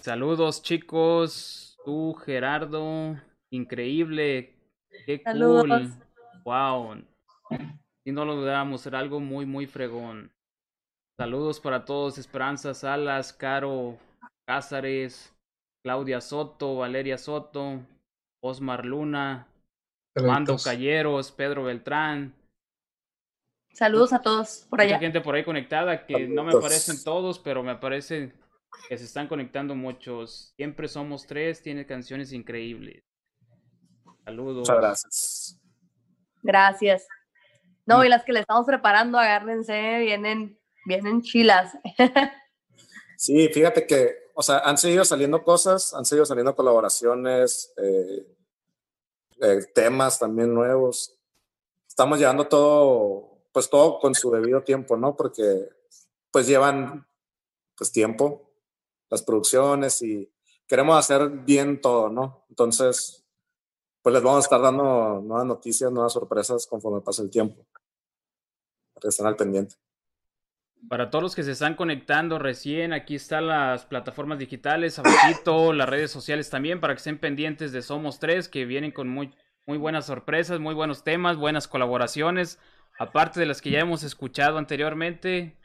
[0.00, 3.16] Saludos chicos, tú Gerardo,
[3.50, 4.54] increíble,
[5.04, 5.66] qué Saludos.
[5.66, 7.04] cool, wow,
[8.04, 10.32] y no lo dudamos, era algo muy muy fregón.
[11.18, 13.98] Saludos para todos, Esperanza Salas, Caro
[14.46, 15.34] Cázares,
[15.82, 17.80] Claudia Soto, Valeria Soto,
[18.42, 19.48] Osmar Luna,
[20.14, 20.56] Mando.
[20.62, 22.34] Calleros, Pedro Beltrán,
[23.76, 24.98] Saludos a todos por mucha allá.
[24.98, 28.32] gente por ahí conectada que no me aparecen todos, pero me aparecen
[28.88, 30.54] que se están conectando muchos.
[30.56, 33.04] Siempre somos tres, tiene canciones increíbles.
[34.24, 34.60] Saludos.
[34.60, 35.60] Muchas gracias.
[36.42, 37.06] Gracias.
[37.84, 41.72] No, y las que le estamos preparando, agárrense, vienen, vienen chilas.
[43.18, 48.26] Sí, fíjate que, o sea, han seguido saliendo cosas, han seguido saliendo colaboraciones, eh,
[49.40, 51.18] eh, temas también nuevos.
[51.88, 55.16] Estamos llevando todo, pues todo con su debido tiempo, ¿no?
[55.16, 55.70] Porque
[56.30, 57.08] pues llevan
[57.74, 58.52] pues tiempo
[59.08, 60.30] las producciones y
[60.66, 62.44] queremos hacer bien todo, ¿no?
[62.50, 63.24] Entonces,
[64.02, 67.64] pues les vamos a estar dando nuevas noticias, nuevas sorpresas conforme pase el tiempo.
[69.02, 69.76] Estén al pendiente.
[70.86, 75.88] Para todos los que se están conectando recién, aquí están las plataformas digitales, abajito, las
[75.88, 79.78] redes sociales también, para que estén pendientes de Somos Tres, que vienen con muy, muy
[79.78, 82.58] buenas sorpresas, muy buenos temas, buenas colaboraciones,
[82.98, 85.56] aparte de las que ya hemos escuchado anteriormente,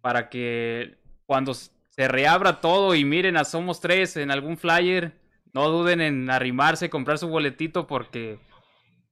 [0.00, 5.12] para que cuando se reabra todo y miren a Somos Tres en algún flyer,
[5.52, 8.38] no duden en arrimarse, comprar su boletito, porque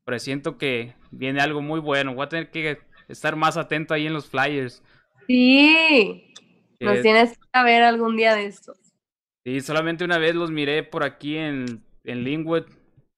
[0.05, 2.15] presiento que viene algo muy bueno.
[2.15, 4.83] Voy a tener que estar más atento ahí en los flyers.
[5.27, 6.31] Sí,
[6.81, 8.79] nos que- tienes que ver algún día de estos.
[9.47, 12.65] Sí, solamente una vez los miré por aquí en, en Linwood,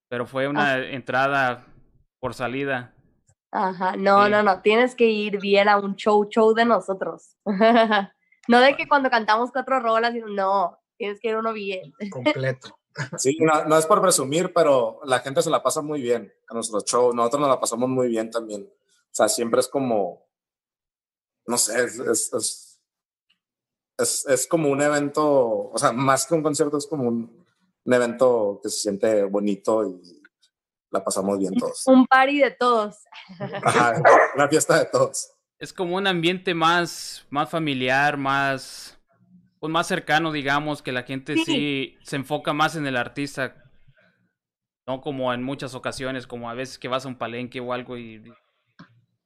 [0.08, 1.66] pero fue una entrada
[2.20, 2.94] por salida.
[3.58, 4.30] Ajá, no, Sí.
[4.30, 7.36] no, no, tienes que ir bien a un show, show de nosotros.
[8.48, 11.92] no de que cuando cantamos cuatro rolas, no, tienes que ir uno bien.
[12.10, 12.78] Completo.
[13.18, 16.54] Sí, no, no es por presumir, pero la gente se la pasa muy bien a
[16.54, 17.12] nuestro show.
[17.14, 18.62] Nosotros nos la pasamos muy bien también.
[18.62, 20.26] O sea, siempre es como,
[21.46, 22.80] no sé, es, es, es,
[23.98, 27.46] es- es como un evento, o sea, más que un concierto, es como un,
[27.84, 30.22] un evento que se siente bonito y
[30.96, 31.86] la pasamos bien todos.
[31.86, 32.96] Un party de todos.
[33.62, 34.00] Ajá,
[34.34, 35.30] una fiesta de todos.
[35.58, 38.98] Es como un ambiente más, más familiar, más,
[39.58, 41.44] pues más cercano, digamos, que la gente Sí.
[41.44, 41.98] sí.
[42.02, 43.62] se enfoca más en el artista.
[44.86, 47.98] No como en muchas ocasiones, como a veces que vas a un palenque o algo
[47.98, 48.22] y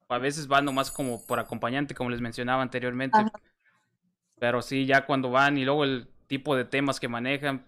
[0.08, 3.18] a veces van nomás como por acompañante, como les mencionaba anteriormente.
[3.18, 3.30] Ajá.
[4.38, 7.66] Pero sí, ya cuando van y luego el tipo de temas que manejan.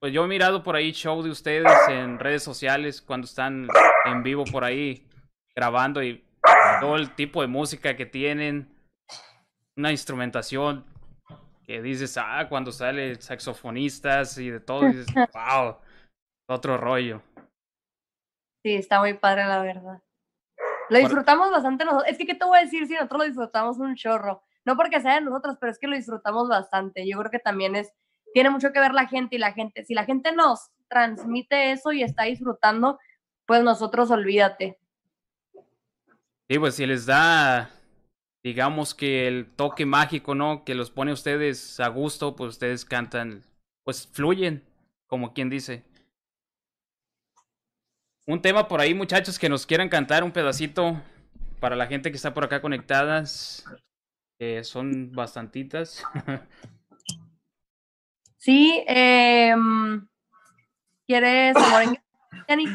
[0.00, 3.66] Pues yo he mirado por ahí show de ustedes en redes sociales cuando están
[4.04, 5.06] en vivo por ahí
[5.54, 6.24] grabando y
[6.80, 8.72] todo el tipo de música que tienen.
[9.76, 10.84] Una instrumentación
[11.64, 15.76] que dices, ah, cuando sale saxofonistas y de todo, dices, wow,
[16.48, 17.22] otro rollo.
[18.64, 20.02] Sí, está muy padre, la verdad.
[20.88, 22.10] Lo disfrutamos bastante nosotros.
[22.10, 24.42] Es que, ¿qué te voy a decir si nosotros lo disfrutamos un chorro?
[24.64, 27.08] No porque sea de nosotros, pero es que lo disfrutamos bastante.
[27.08, 27.92] Yo creo que también es,
[28.36, 29.82] tiene mucho que ver la gente y la gente.
[29.86, 32.98] Si la gente nos transmite eso y está disfrutando,
[33.46, 34.78] pues nosotros olvídate.
[36.46, 37.70] Sí, pues si les da,
[38.44, 40.66] digamos que el toque mágico, ¿no?
[40.66, 43.42] Que los pone a ustedes a gusto, pues ustedes cantan,
[43.84, 44.62] pues fluyen,
[45.06, 45.86] como quien dice.
[48.26, 51.00] Un tema por ahí, muchachos, que nos quieran cantar un pedacito
[51.58, 53.64] para la gente que está por acá conectadas.
[54.62, 56.04] son bastantitas.
[58.46, 60.06] Sí, em,
[61.04, 61.98] ¿quieres amor en-
[62.46, 62.66] Yanni?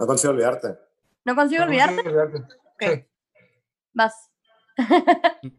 [0.00, 0.76] No consigo olvidarte.
[1.24, 2.02] No consigo No, olvidarte.
[2.02, 2.38] sí, olvídate.
[2.64, 3.06] Ok, Sí.
[3.92, 4.32] vas.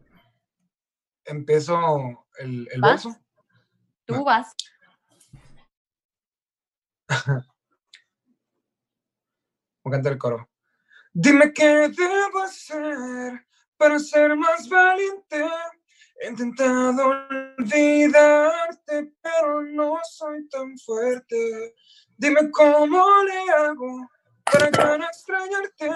[1.24, 3.04] Empiezo el, el ¿Vas?
[3.06, 3.18] verso.
[4.04, 4.54] Tú vas.
[9.82, 10.50] Voy a cantar el coro.
[11.14, 13.46] Dime qué debo hacer
[13.78, 15.48] para ser más valiente.
[16.20, 17.12] He intentado
[17.58, 21.74] olvidarte, pero no soy tan fuerte.
[22.16, 24.08] Dime cómo le hago
[24.44, 25.90] para no extrañarte.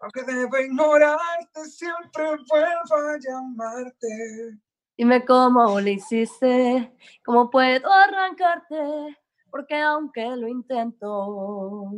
[0.00, 4.58] Aunque deba ignorarte, siempre vuelvo a llamarte.
[4.96, 6.92] Dime cómo lo hiciste,
[7.24, 9.18] cómo puedo arrancarte,
[9.50, 11.92] porque aunque lo intento,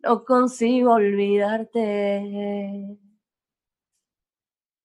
[0.00, 2.98] no consigo olvidarte.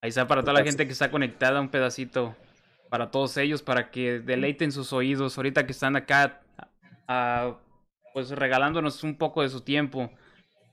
[0.02, 2.36] Ahí está para toda la gente que está conectada, un pedacito
[2.90, 6.42] para todos ellos, para que deleiten sus oídos ahorita que están acá,
[8.14, 10.10] pues regalándonos un poco de su tiempo.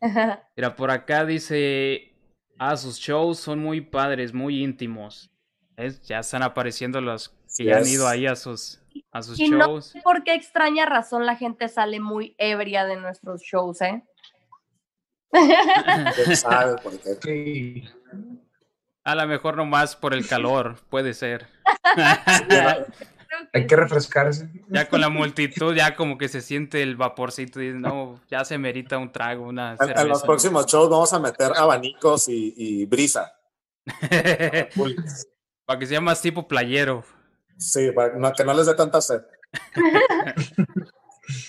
[0.57, 2.15] Mira, por acá dice,
[2.59, 5.31] ah, sus shows son muy padres, muy íntimos.
[5.77, 6.01] ¿Ves?
[6.03, 8.81] Ya están apareciendo los que Sí ya han ido ahí a sus,
[9.13, 9.87] a sus Y no shows.
[9.87, 14.03] sé por qué extraña razón la gente sale muy ebria de nuestros shows, ¿eh?
[15.31, 17.17] ¿Quién sabe por qué?
[17.23, 17.85] Sí.
[19.07, 21.47] A lo mejor nomás por el calor, puede ser.
[23.53, 24.49] Hay que refrescarse.
[24.69, 28.59] ya con la multitud, ya como que se siente el vaporcito y no, ya se
[28.59, 32.87] merita un trago, una En, en los próximos shows vamos a meter abanicos y, y
[32.87, 33.33] brisa.
[35.67, 37.05] Para que sea más tipo playero.
[37.59, 39.23] Sí, para no- que no les dé tanta sed.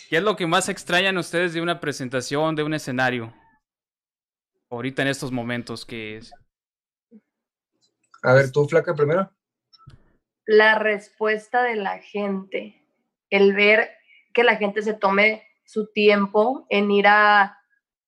[0.09, 3.33] ¿Qué es lo que más extrañan ustedes de una presentación, de un escenario?
[4.69, 6.31] Ahorita en estos momentos que es.
[8.23, 9.31] A ver, tú, flaca, primero.
[10.45, 12.81] La respuesta de la gente,
[13.29, 13.91] el ver
[14.33, 17.57] que la gente se tome su tiempo en ir a,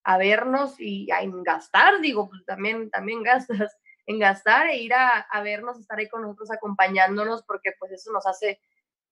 [0.04, 4.94] a vernos y a en gastar, digo, pues también, también gastas, en gastar e ir
[4.94, 8.60] a, a vernos, estar ahí con nosotros acompañándonos, porque pues eso nos hace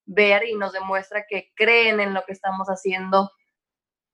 [0.05, 3.29] ver y nos demuestra que creen en lo que estamos haciendo,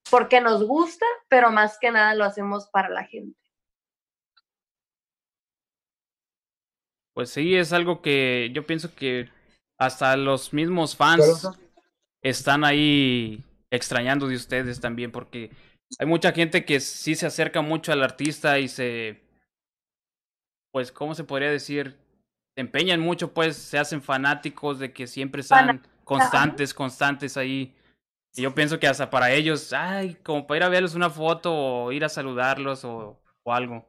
[0.10, 3.43] porque nos gusta, pero más que nada lo hacemos para la gente.
[7.14, 9.30] Pues sí, es algo que yo pienso que
[9.78, 11.58] hasta los mismos fans Claro.
[12.22, 15.52] están ahí extrañando de ustedes también, porque
[16.00, 19.22] hay mucha gente que sí se acerca mucho al artista y se,
[20.72, 21.98] pues, ¿cómo se podría decir?
[22.56, 27.76] Se empeñan mucho, pues, se hacen fanáticos de que siempre están constantes, constantes ahí.
[28.36, 31.54] Y yo pienso que hasta para ellos, ay, como para ir a verles una foto
[31.54, 33.88] o ir a saludarlos o, o algo.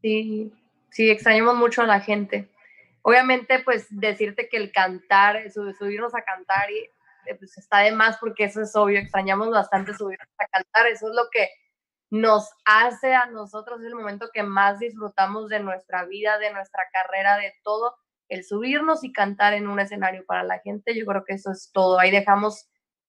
[0.00, 0.52] Sí,
[0.94, 2.48] sí, extrañamos mucho a la gente.
[3.02, 6.78] Obviamente, pues decirte que el cantar, su- subirnos a cantar, y,
[7.26, 11.08] eh, pues está de más porque eso es obvio, extrañamos bastante subirnos a cantar, eso
[11.08, 11.48] es lo que
[12.10, 16.84] nos hace a nosotros, es el momento que más disfrutamos de nuestra vida, de nuestra
[16.92, 17.96] carrera, de todo,
[18.28, 21.70] el subirnos y cantar en un escenario para la gente, yo creo que eso es
[21.72, 22.68] todo, ahí dejamos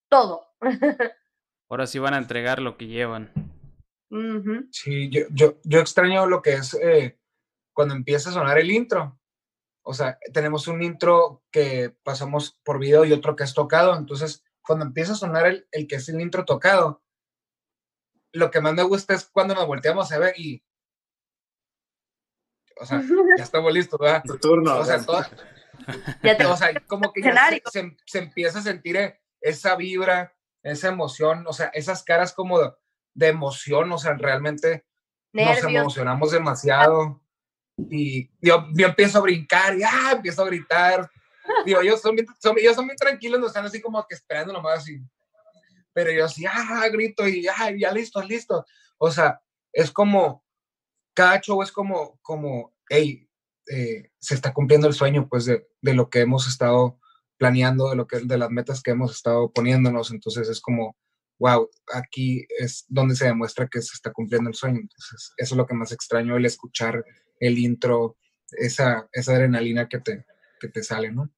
[0.09, 0.47] todo.
[1.69, 3.31] Ahora sí van a entregar lo que llevan.
[4.71, 7.17] Sí, yo, yo, yo extraño lo que es eh,
[7.75, 9.19] cuando empieza a sonar el intro.
[9.83, 13.95] O sea, tenemos un intro que pasamos por video y otro que es tocado.
[13.95, 17.03] Entonces, cuando empieza a sonar el, el que es el intro tocado,
[18.31, 20.63] lo que más me gusta es cuando nos volteamos a ver y.
[22.79, 23.01] O sea,
[23.37, 24.23] ya estamos listos, ¿verdad?
[24.25, 24.77] Tu turno.
[24.77, 25.29] O sea, toda-
[26.23, 27.31] Ya te- o sea, como que ya
[27.71, 28.97] se, se- se empieza a sentir
[29.41, 32.71] esa vibra, esa emoción, o sea, esas caras como de,
[33.13, 34.85] de emoción, o sea, realmente
[35.31, 35.81] nos nervios.
[35.81, 37.21] emocionamos demasiado.
[37.77, 41.09] Y yo, yo empiezo a brincar y ah, empiezo a gritar.
[41.65, 44.53] Digo, ellos son, bien, son, ellos son bien tranquilos, no están así como que esperando
[44.53, 44.99] nomás así.
[45.93, 48.65] Pero yo así, ah, grito y ah, ya listos, listos.
[48.97, 50.43] O sea, es como,
[51.13, 53.29] cada show es como, como, hey,
[53.67, 56.99] eh, se está cumpliendo el sueño, pues, de, de lo que hemos estado
[57.37, 60.11] planeando, de lo que, de las metas que hemos estado poniéndonos.
[60.11, 60.95] Entonces es como,
[61.39, 64.79] wow, aquí es donde se demuestra que se está cumpliendo el sueño.
[64.79, 67.03] Entonces, eso es lo que más extraño, el escuchar
[67.39, 68.17] el intro,
[68.51, 70.25] esa, esa adrenalina que te,
[70.59, 71.29] que te sale, ¿no?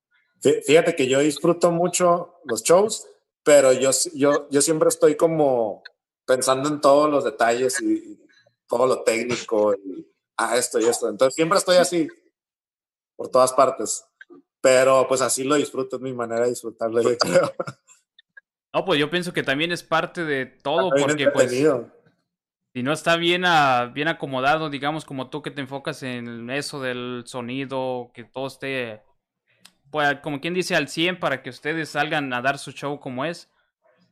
[0.41, 3.07] Fí- Fíjate que yo disfruto mucho los shows,
[3.43, 5.83] pero yo, yo, yo siempre estoy como
[6.25, 8.19] pensando en todos los detalles y, y
[8.67, 10.05] todo lo técnico y
[10.37, 11.09] ah, esto y esto.
[11.09, 12.07] Entonces siempre estoy así
[13.15, 14.03] por todas partes.
[14.59, 17.51] Pero pues así lo disfruto, es mi manera de disfrutarlo, yo creo.
[18.73, 21.51] No, pues yo pienso que también es parte de todo, porque pues.
[22.77, 26.79] Si no está bien, a- bien acomodado, digamos como tú que te enfocas en eso
[26.79, 29.01] del sonido, que todo esté,
[29.89, 33.25] pues como quien dice al 100 para que ustedes salgan a dar su show como
[33.25, 33.49] es,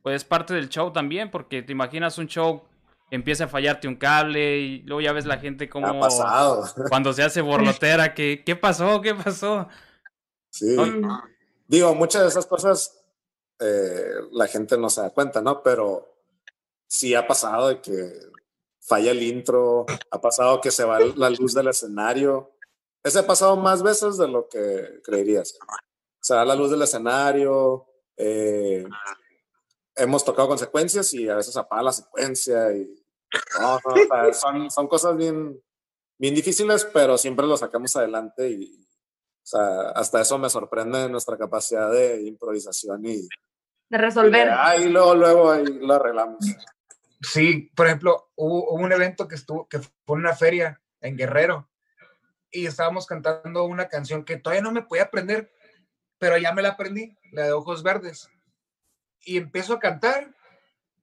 [0.02, 2.64] pues es parte del show también, porque te imaginas un show
[3.12, 6.64] empieza a fallarte un cable y luego ya ves la gente como Ha pasado.
[6.88, 9.00] cuando se hace borlotera, que ¿qué pasó?
[9.00, 9.68] ¿Qué pasó?
[10.50, 10.76] Sí.
[10.76, 11.06] Mm,
[11.68, 13.00] Digo, muchas de esas cosas
[13.60, 15.62] eh, la gente no se da cuenta, ¿no?
[15.62, 16.04] Pero
[16.88, 18.34] sí ha pasado de que
[18.86, 22.52] falla el intro, ha pasado que se va la luz del escenario.
[23.02, 25.58] Ese ha pasado más veces de lo que creerías.
[26.20, 28.84] Se va la luz del escenario, eh,
[29.94, 33.04] hemos tocado consecuencias y a veces apaga la secuencia y
[33.60, 35.60] no, no, o sea, son, son cosas bien,
[36.18, 38.82] bien difíciles, pero siempre lo sacamos adelante y
[39.46, 43.28] o sea, hasta eso me sorprende nuestra capacidad de improvisación y,
[43.88, 44.50] de resolver.
[44.50, 46.44] ahí luego, luego ahí lo arreglamos.
[47.22, 51.68] Sí, por ejemplo, hubo, hubo un evento que estuvo, que fue una feria en Guerrero
[52.50, 55.52] y estábamos cantando una canción que todavía no me podía aprender,
[56.18, 58.28] pero ya me la aprendí, la de Ojos Verdes.
[59.20, 60.34] Y empiezo a cantar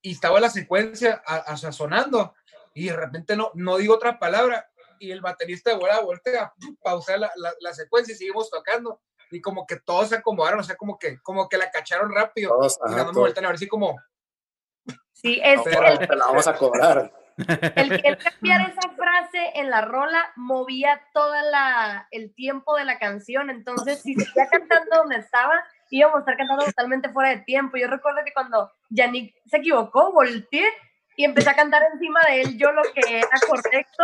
[0.02, 2.34] y estaba la secuencia a, a- sonando
[2.74, 7.18] y de repente no, no digo otra palabra y el baterista de volada voltea, pausea
[7.18, 9.02] la, la, la secuencia y seguimos tocando.
[9.32, 12.52] Y como que todos se acomodaron, o sea, como que, como que la cacharon rápido.
[12.52, 14.00] Todos, y ajá, más me voltean a ver así como,
[15.24, 17.12] Sí, es Pero- el, Te la vamos a cobrar.
[17.38, 21.34] el que cambiara esa frase en la rola movía todo
[22.12, 23.50] el tiempo de la canción.
[23.50, 27.78] Entonces, si seguía cantando donde estaba, íbamos a estar cantando totalmente fuera de tiempo.
[27.78, 30.68] Yo recuerdo que cuando Yannick se equivocó, volteé
[31.16, 34.04] y empecé a cantar encima de él yo lo que era correcto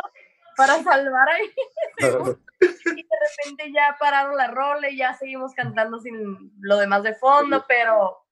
[0.56, 1.52] para salvar ahí.
[2.62, 7.14] y de repente ya pararon la rola y ya seguimos cantando sin lo demás de
[7.14, 8.26] fondo, pero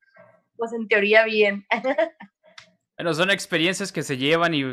[0.56, 1.66] pues en teoría bien.
[2.98, 4.64] Bueno, son experiencias que se llevan y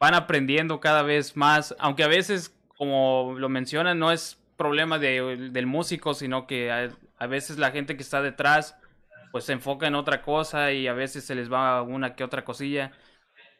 [0.00, 5.50] van aprendiendo cada vez más, aunque a veces, como lo mencionan, no es problema de-
[5.50, 8.76] del músico, sino que a, a veces la gente que está detrás
[9.30, 12.44] pues se enfoca en otra cosa y a veces se les va una que otra
[12.44, 12.92] cosilla.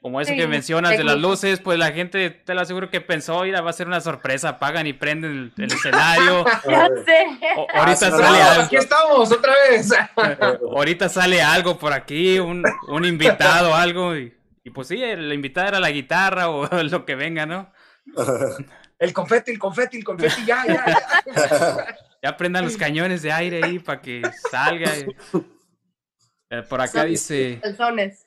[0.03, 3.01] Como eso Sí, que mencionas de las luces, pues la gente, te lo aseguro que
[3.01, 6.45] pensó, mira, va a ser una sorpresa, apagan y prenden el, el escenario.
[6.69, 7.27] ya sé.
[7.57, 8.63] O- Ah, ahorita no, sale no, algo.
[8.65, 9.89] aquí estamos otra vez.
[10.77, 14.17] Ahorita sale algo por aquí, un, un invitado, algo.
[14.17, 14.35] Y,
[14.65, 17.73] y pues sí, el invitado era la guitarra o lo que venga, ¿no?
[18.99, 20.85] El confeti, el confeti, el confeti, ya, ya,
[21.33, 21.97] ya.
[22.25, 24.91] Ya prendan los cañones de aire ahí para que salga.
[26.51, 28.22] Eh, por acá dice, Calzones.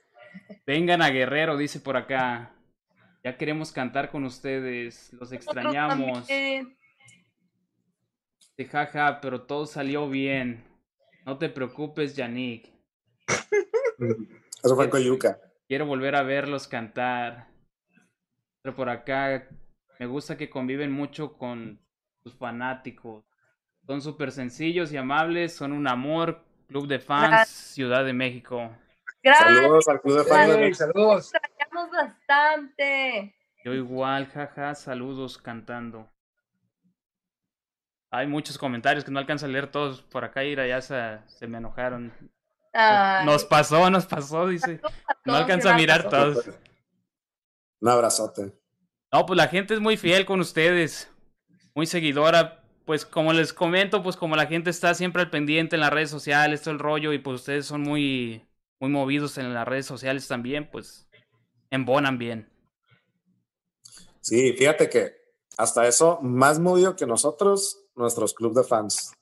[0.65, 2.51] Vengan a Guerrero, dice por acá.
[3.23, 6.27] Ya queremos cantar con ustedes, los extrañamos.
[6.27, 6.67] Dice,
[8.69, 10.63] jaja, pero todo salió bien.
[11.25, 12.71] No te preocupes, Yannick.
[14.63, 15.39] Eso fue Coyuca.
[15.67, 17.47] Quiero volver a verlos cantar.
[18.61, 19.47] Pero por acá
[19.99, 21.79] me gusta que conviven mucho con
[22.23, 23.25] sus fanáticos.
[23.88, 26.43] Son súper sencillos y amables, son un amor.
[26.67, 27.47] Club de fans.
[27.47, 28.75] Ciudad de México.
[29.26, 30.55] Gracias, Saludos al Club de Fans.
[30.55, 31.32] Hey, saludos.
[31.34, 33.36] extrañamos bastante.
[33.63, 36.07] Yo igual, jaja, saludos cantando.
[38.11, 41.47] Hay muchos comentarios que no alcanzo a leer todos por acá, Ira, ya se, se
[41.47, 42.13] me enojaron.
[42.71, 44.80] Ay, Nos pasó, nos pasó, dice.
[44.84, 46.47] No todos alcanzo a mirar todos.
[47.82, 48.53] Un abrazote.
[49.11, 51.11] No, pues la gente es muy fiel con ustedes,
[51.73, 52.61] muy seguidora.
[52.86, 56.11] Pues como les comento, pues como la gente está siempre al pendiente en las redes
[56.11, 58.45] sociales, todo el rollo, y pues ustedes son muy,
[58.86, 61.07] muy movidos en las redes sociales también, pues
[61.71, 62.49] embonan bien.
[64.21, 65.15] Sí, fíjate que
[65.57, 69.13] hasta eso, más movido que nosotros, nuestros club de fans.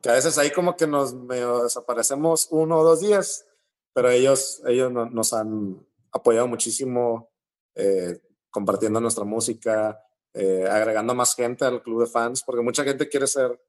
[0.00, 3.46] Que a veces ahí como que nos medio desaparecemos uno o dos días,
[3.92, 7.30] pero ellos, ellos no- nos han apoyado muchísimo
[7.74, 8.20] eh,
[8.50, 10.00] compartiendo nuestra música,
[10.34, 13.60] eh, agregando más gente al club de fans, porque mucha gente quiere ser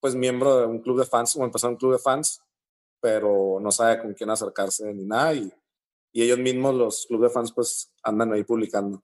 [0.00, 2.42] pues miembro de un club de fans o empezar un club de fans,
[3.00, 5.52] pero no sabe con quién acercarse ni nada y,
[6.12, 9.02] y ellos mismos, los club de fans, pues andan ahí publicando.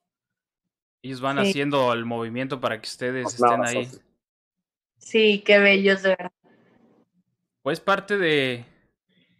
[1.03, 1.51] Ellos van Sí.
[1.51, 3.89] haciendo el movimiento para que ustedes estén ahí.
[4.99, 6.33] Sí, qué bellos, de verdad.
[7.63, 8.65] Pues parte de,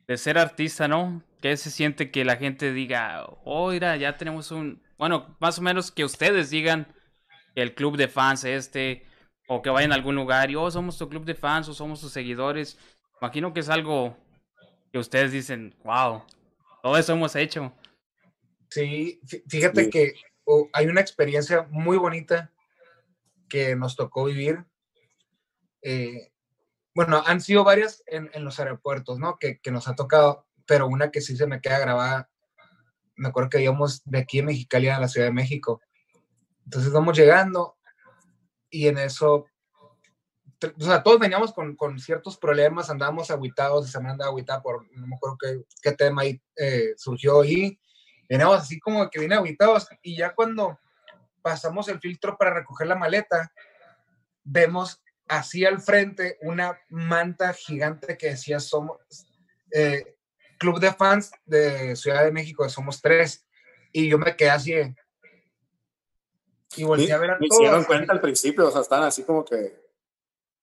[0.07, 1.23] de ser artista, ¿no?
[1.41, 4.83] Que se siente que la gente diga, oh, mira, ya tenemos un...
[4.99, 6.87] Bueno, más o menos que ustedes digan
[7.55, 9.05] el club de fans este,
[9.49, 12.01] o que vayan a algún lugar y, oh, somos tu club de fans o somos
[12.01, 12.79] tus seguidores.
[13.21, 14.17] Imagino que es algo
[14.93, 16.23] que ustedes dicen, wow,
[16.83, 17.73] todo eso hemos hecho.
[18.71, 19.91] Sí, fí- fíjate Sí.
[19.91, 20.15] que
[20.45, 22.53] oh, hay una experiencia muy bonita
[23.49, 24.65] que nos tocó vivir.
[25.83, 26.33] Eh,
[26.95, 29.39] bueno, han sido varias en, en los aeropuertos, ¿no?
[29.39, 32.31] Que, que nos ha tocado, pero una que sí se me queda grabada.
[33.17, 35.81] Me acuerdo que íbamos de aquí en Mexicali a la Ciudad de México.
[36.65, 37.77] Entonces vamos llegando
[38.71, 39.47] y en eso,
[40.79, 44.91] o sea, todos veníamos con, con ciertos problemas, andábamos aguitados, se me andaba agüitada por,
[44.93, 47.79] no me acuerdo qué, qué tema ahí eh, surgió ahí
[48.29, 50.79] Veníamos así como que bien aguitados y ya cuando
[51.43, 53.53] pasamos el filtro para recoger la maleta,
[54.43, 58.99] vemos así al frente una manta gigante que decía somos
[59.71, 60.17] eh,
[60.59, 63.47] Club de Fans de Ciudad de México, Somos Tres.
[63.93, 64.75] Y yo me quedé así
[66.77, 67.61] y volteé a ver a Me todos.
[67.63, 69.86] hicieron cuenta al principio, o sea, estaban así como que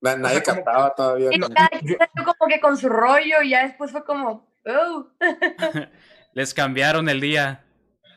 [0.04, 1.30] na- nadie sea, como- captaba todavía.
[1.32, 4.04] Y No, cada yo- quien salió como que con su rollo y ya después fue
[4.06, 5.08] como, oh.
[6.34, 7.66] Les cambiaron el día.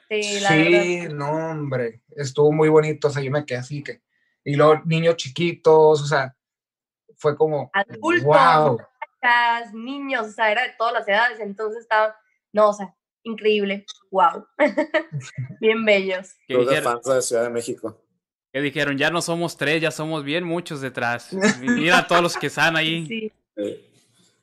[0.09, 0.83] Sí, la verdad.
[0.83, 4.03] Sí, no, hombre, estuvo muy bonito, o sea, yo me quedé así que,
[4.45, 6.37] y luego niños chiquitos, o sea,
[7.17, 8.23] fue como, Adultos.
[8.25, 8.79] wow,
[9.73, 12.15] niños, o sea, era de todas las edades, entonces estaba,
[12.53, 14.47] no, o sea, increíble, wow,
[15.61, 16.37] bien bellos.
[16.49, 18.01] De dijeron, fans de Ciudad de México.
[18.53, 21.29] Que dijeron, ya no somos tres, ya somos bien muchos detrás.
[21.61, 23.07] Mira a todos los que están ahí.
[23.07, 23.33] Sí.
[23.57, 23.91] Eh,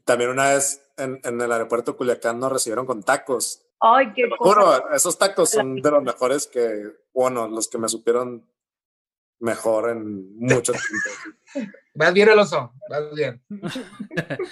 [0.06, 3.66] También una vez en, en el aeropuerto de Culiacán nos recibieron con tacos.
[3.80, 4.54] Ay, qué Te lo cosa.
[4.54, 8.48] juro, esos tacos son de los mejores que, bueno, los que me supieron
[9.40, 10.72] mejor en mucho
[11.54, 11.74] tiempo.
[11.96, 13.42] vas bien, Alonso, vas bien.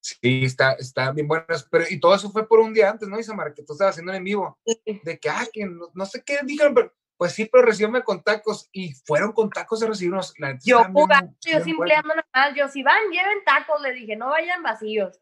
[0.00, 3.18] Sí, está, está bien buenas, pero y todo eso fue por un día antes, ¿no,
[3.18, 3.52] Isamar?
[3.54, 4.56] Que tú estabas haciendo en vivo,
[5.02, 8.22] de que, ah, que no, no sé qué dijeron, pero pues sí, pero recibirme con
[8.22, 10.34] tacos, y fueron con tacos a recibirnos.
[10.38, 12.04] la Yo jugando, yo bien sin buenos.
[12.04, 15.18] nada más, yo si van, lleven tacos, le dije, no vayan vacíos.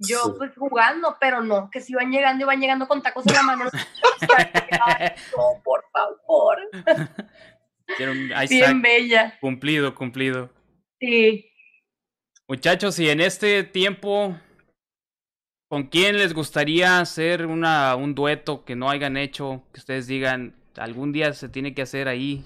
[0.00, 0.30] Yo Sí.
[0.38, 3.42] pues jugando, pero no, que si van llegando y van llegando con tacos en la
[3.42, 3.64] mano.
[4.86, 6.58] Ay, no, por favor.
[8.48, 9.36] Bien bella.
[9.40, 10.50] cumplido, cumplido.
[11.00, 11.46] Sí.
[12.48, 14.36] Muchachos, y en este tiempo,
[15.68, 19.64] ¿con quién les gustaría hacer una, un dueto que no hayan hecho?
[19.72, 22.44] Que ustedes digan, algún día se tiene que hacer ahí.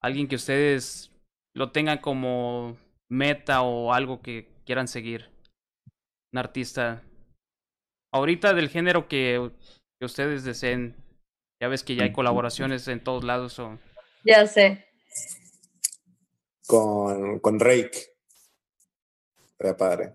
[0.00, 1.10] Alguien que ustedes
[1.54, 2.76] lo tengan como
[3.08, 5.30] meta o algo que quieran seguir.
[6.32, 7.02] Un artista.
[8.12, 9.50] Ahorita del género que,
[9.98, 10.96] que ustedes deseen.
[11.60, 13.58] Ya ves que ya hay colaboraciones en todos lados.
[13.58, 13.78] O...
[14.24, 14.84] Ya sé.
[16.66, 18.16] Con, con Rake.
[19.58, 20.14] Era padre.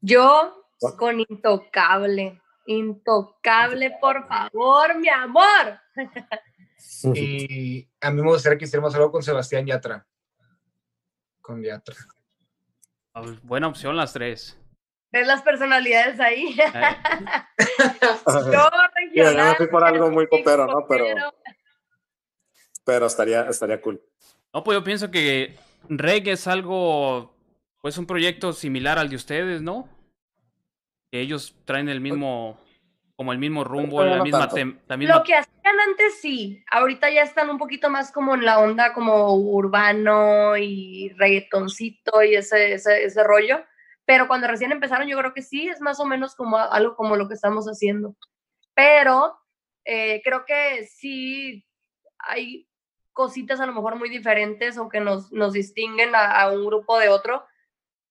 [0.00, 0.66] Yo
[0.98, 2.40] con Intocable.
[2.66, 5.80] Intocable, por favor, mi amor.
[7.14, 10.06] Y a mí me gustaría que hiciéramos algo con Sebastián Yatra.
[11.40, 11.94] Con Yatra.
[13.14, 14.58] Ah, Buena opción las tres.
[15.12, 16.56] ¿Ves las personalidades ahí?
[16.58, 16.72] Eh,
[18.26, 19.50] Yo yo regional.
[19.50, 20.86] me fui por algo muy popero, ¿no?
[20.88, 21.32] Pero-.
[22.84, 24.02] Pero estaría, estaría cool.
[24.52, 25.56] No, pues yo pienso que
[25.88, 27.34] Reg es algo,
[27.80, 29.88] pues un proyecto similar al de ustedes, ¿no?
[31.14, 32.58] Que ellos traen el mismo,
[33.14, 34.48] como el mismo rumbo, Pero la no misma,
[34.88, 38.44] la misma Lo que hacían antes sí, ahorita ya están un poquito más como en
[38.44, 43.64] la onda como urbano y reggaetoncito y ese, ese, ese rollo,
[44.04, 46.96] pero cuando recién empezaron yo creo que sí, es más o menos como a- algo
[46.96, 48.16] como lo que estamos haciendo.
[48.74, 49.38] Pero
[49.84, 51.64] eh, creo que sí
[52.18, 52.68] hay
[53.12, 56.98] cositas a lo mejor muy diferentes o que nos, nos distinguen a, a un grupo
[56.98, 57.46] de otro,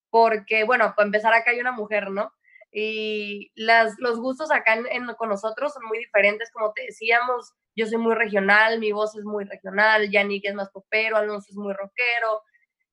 [0.09, 2.31] porque bueno, para empezar acá hay una mujer, ¿no?
[2.73, 7.85] Y las, los gustos acá en- con nosotros son muy diferentes, como te decíamos, yo
[7.87, 11.73] soy muy regional, mi voz es muy regional, Yannick es más popero, Alonso es muy
[11.73, 12.41] rockero,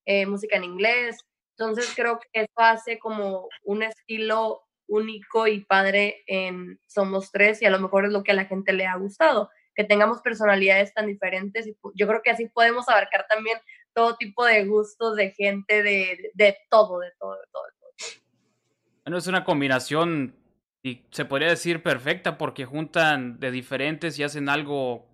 [0.07, 1.19] eh, música en inglés,
[1.59, 7.67] entonces creo que eso hace como un estilo único y padre en Somos Tres y
[7.67, 10.93] a lo mejor es lo que a la gente le ha gustado, que tengamos personalidades
[10.95, 13.59] tan diferentes y yo creo que así podemos abarcar también
[13.95, 17.33] todo tipo de gustos de gente, de, de todo, de todo.
[17.37, 17.65] de todo.
[19.11, 20.37] Bueno, es una combinación,
[20.85, 25.09] y se podría decir perfecta, porque juntan de diferentes y hacen algo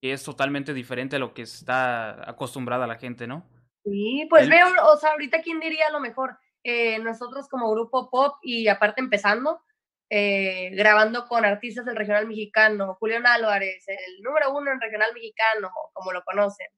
[0.00, 3.46] que es totalmente diferente a lo que está acostumbrada la gente, ¿no?
[3.84, 7.70] Sí, pues Él- veo, o sea, ahorita quién diría a lo mejor, eh, nosotros como
[7.72, 9.60] grupo pop y aparte empezando,
[10.08, 15.70] eh, grabando con artistas del regional mexicano, Julián Álvarez, el número uno en regional mexicano,
[15.92, 16.68] como lo conocen,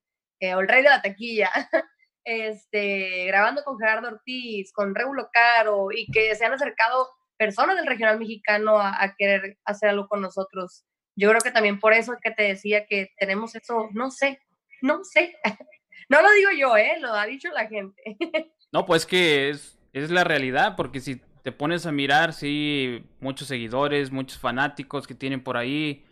[0.40, 1.52] eh, o el rey de la taquilla,
[2.24, 7.86] este, grabando con Gerardo Ortiz, con Reulo Caro, y que se han acercado personas del
[7.86, 10.84] regional mexicano a, a querer hacer algo con nosotros.
[11.16, 14.40] Yo creo que también por eso que te decía que tenemos eso, no sé,
[14.82, 15.36] no sé.
[16.06, 16.98] No lo digo yo, ¿eh?
[17.00, 18.16] Lo ha dicho la gente.
[18.72, 23.46] No, pues que es, es la realidad, porque si te pones a mirar, sí, muchos
[23.46, 26.04] seguidores, muchos fanáticos que tienen por ahí,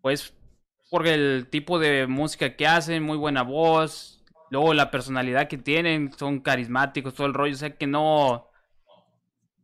[0.00, 0.32] pues
[0.90, 4.17] por el tipo de música que hacen, muy buena voz,
[4.50, 8.48] luego la personalidad que tienen, son carismáticos, todo el rollo, o sea que no,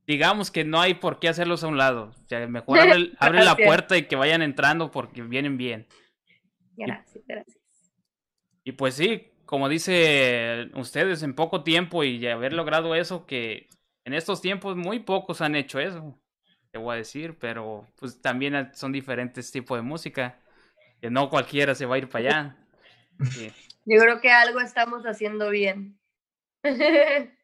[0.07, 3.45] digamos que no hay por qué hacerlos a un lado, o sea, mejor abre, abre
[3.45, 5.87] la puerta y que vayan entrando porque vienen bien.
[6.77, 7.59] Gracias, gracias.
[8.65, 13.69] Y pues sí, como dice ustedes, en poco tiempo y haber logrado eso, que
[14.05, 16.19] en estos tiempos muy pocos han hecho eso.
[16.71, 20.41] te voy a decir, pero pues también son diferentes tipos de música,
[21.01, 22.57] que no cualquiera se va a ir para allá.
[23.85, 25.99] Yo creo que algo estamos haciendo bien.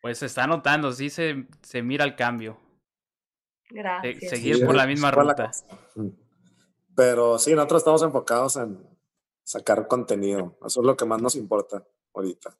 [0.00, 2.58] Pues se está notando, sí se, se mira el cambio.
[3.70, 4.30] Gracias.
[4.30, 5.52] seguir por la misma ruta.
[6.96, 8.84] Pero sí, nosotros estamos enfocados en
[9.44, 10.58] sacar contenido.
[10.66, 12.52] Eso es lo que más nos importa ahorita.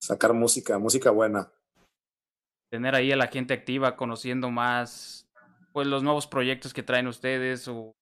[0.00, 1.50] Sacar música, música buena.
[2.70, 5.28] Tener ahí a la gente activa, conociendo más
[5.72, 7.94] pues los nuevos proyectos que traen ustedes o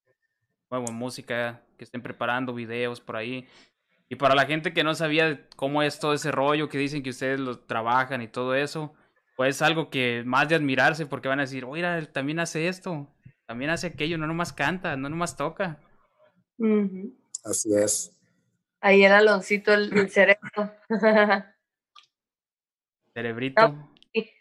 [0.70, 3.46] nueva música que estén preparando, videos por ahí.
[4.08, 7.10] Y para la gente que no sabía cómo es todo ese rollo, que dicen que
[7.10, 8.94] ustedes lo trabajan y todo eso,
[9.36, 12.68] pues es algo que más de admirarse porque van a decir, oiga, él también hace
[12.68, 13.12] esto,
[13.46, 15.80] también hace aquello, no nomás canta, no nomás toca.
[17.44, 18.12] Así es.
[18.80, 20.72] Ahí el Aloncito, el, cerebro.
[23.14, 23.90] Cerebrito.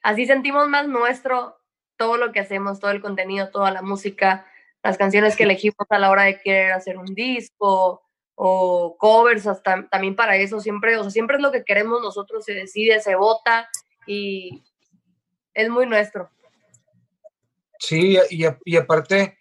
[0.03, 1.57] así sentimos más nuestro
[1.97, 4.45] todo lo que hacemos, todo el contenido, toda la música,
[4.83, 8.04] las canciones que elegimos a la hora de querer hacer un disco,
[8.35, 12.43] o covers, hasta también para eso siempre, o sea, siempre es lo que queremos nosotros,
[12.43, 13.69] se decide, se vota
[14.05, 14.63] y
[15.53, 16.29] es muy nuestro.
[17.79, 19.37] Sí, y, y aparte,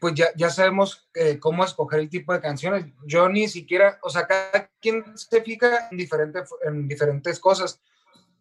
[0.00, 2.86] pues ya, ya sabemos eh, cómo escoger el tipo de canciones.
[3.06, 7.80] Yo ni siquiera, o sea, cada quien se fija en, diferente, en diferentes cosas.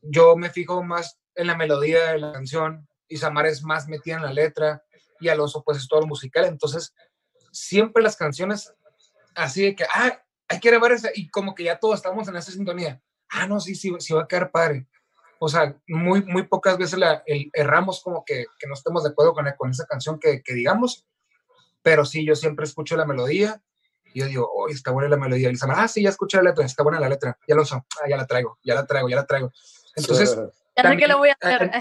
[0.01, 4.17] Yo me fijo más en la melodía de la canción, y Samar es más metida
[4.17, 4.83] en la letra,
[5.19, 6.45] y Alonso pues es todo musical.
[6.45, 6.93] Entonces,
[7.51, 8.73] siempre las canciones
[9.38, 12.35] así de que, ah, hay que grabar esa, y como que ya todos estamos en
[12.35, 13.01] esa sintonía.
[13.29, 14.88] Ah, no, sí, sí, sí va a quedar padre.
[15.39, 17.23] O sea, muy, muy pocas veces la,
[17.53, 21.05] erramos como que, que, no estemos de acuerdo con, con esa canción que, que, digamos,
[21.83, 23.61] pero sí, yo siempre escucho la melodía
[24.13, 25.49] y yo digo, oh, está buena la melodía.
[25.49, 27.75] Y dice, ah, sí, ya escuché la letra, está buena la letra, ya lo uso,
[27.75, 29.51] ah, ya la traigo, ya la traigo, ya la traigo.
[29.95, 30.38] Entonces...
[30.79, 31.71] Ya sé que lo voy a hacer.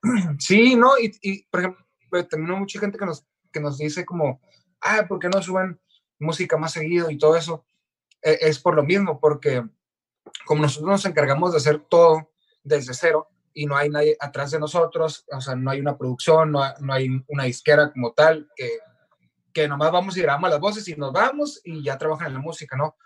[0.38, 0.96] sí, ¿no?
[0.96, 1.84] Y, y, por ejemplo,
[2.28, 4.40] también hay mucha gente que nos, que nos dice como,
[4.80, 5.80] ah, ¿por qué no suben
[6.18, 7.64] música más seguido y todo eso,
[8.22, 9.64] e, es por lo mismo, porque
[10.46, 12.30] como nosotros nos encargamos de hacer todo
[12.62, 16.50] desde cero y no hay nadie atrás de nosotros, o sea, no hay una producción,
[16.52, 18.78] no hay, una disquera como tal, que,
[19.52, 22.40] que nomás vamos y grabamos las voces y nos vamos y ya trabajan en la
[22.40, 22.96] música, ¿no?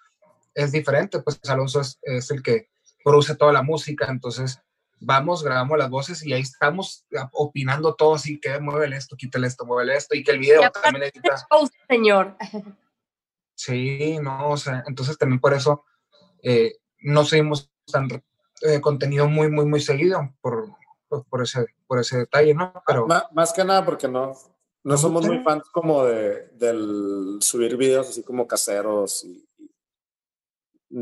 [0.55, 2.71] Es diferente, pues Alonso es, es el que
[3.05, 4.61] produce toda la música, entonces
[5.01, 9.65] vamos, grabamos las voces y ahí estamos opinando todo así, que mueve esto, quítale esto,
[9.65, 11.47] mueve esto, y que el video también necesita...
[11.89, 12.37] Señor.
[13.59, 15.85] Sí, no, o sea, entonces también por eso
[16.45, 18.09] eh, no seguimos tan
[18.61, 20.69] eh, contenido muy, muy, muy seguido por,
[21.29, 22.73] por, ese, por ese detalle, ¿no?
[22.87, 23.09] Pero...
[23.33, 24.33] Más, que nada porque no,
[24.85, 29.45] no somos muy fans como de, del subir videos así como caseros y,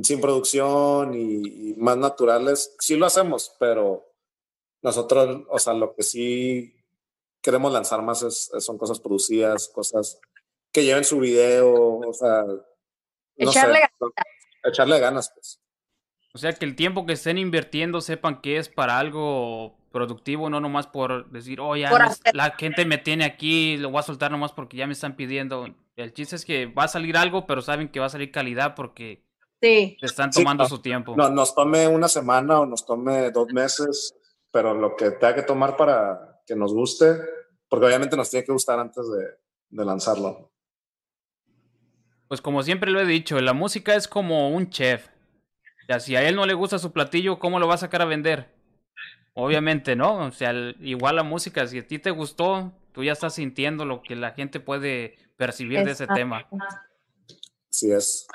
[0.02, 2.74] sin producción y, más naturales.
[2.78, 4.14] Sí lo hacemos, pero
[4.80, 6.74] nosotros, o sea, lo que sí
[7.42, 10.18] queremos lanzar más es, son cosas producidas, cosas
[10.76, 12.44] que lleven su video, o sea,
[13.34, 14.12] echarle ganas.
[14.62, 15.58] Echarle ganas, pues.
[16.34, 20.60] O sea, que el tiempo que estén invirtiendo sepan que es para algo productivo, no
[20.60, 24.52] nomás por decir, oh, ya la gente me tiene aquí, lo voy a soltar nomás
[24.52, 25.66] porque ya me están pidiendo.
[25.96, 28.74] El chiste es que va a salir algo, pero saben que va a salir calidad
[28.74, 29.24] porque
[29.62, 29.96] sí.
[30.02, 31.16] están tomando su tiempo.
[31.16, 34.14] No, nos tome una semana o nos tome dos meses,
[34.50, 37.18] pero lo que tenga que tomar para que nos guste,
[37.66, 39.24] porque obviamente nos tiene que gustar antes de,
[39.70, 40.50] de lanzarlo.
[42.28, 45.08] Pues como siempre lo he dicho, la música es como un chef.
[45.88, 48.06] Ya, si a él no le gusta su platillo, ¿cómo lo va a sacar a
[48.06, 48.52] vender?
[49.34, 50.16] Obviamente, ¿no?
[50.16, 54.02] O sea, igual la música, si a ti te gustó, tú ya estás sintiendo lo
[54.02, 56.48] que la gente puede percibir de ese tema.
[57.70, 58.26] Así es.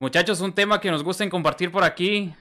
[0.00, 2.34] Muchachos, un tema que nos gusta en compartir por aquí.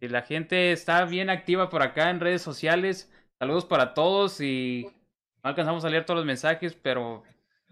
[0.00, 3.10] Si la gente está bien activa por acá en redes sociales.
[3.38, 4.86] Saludos para todos y
[5.42, 7.24] no alcanzamos a leer todos los mensajes, pero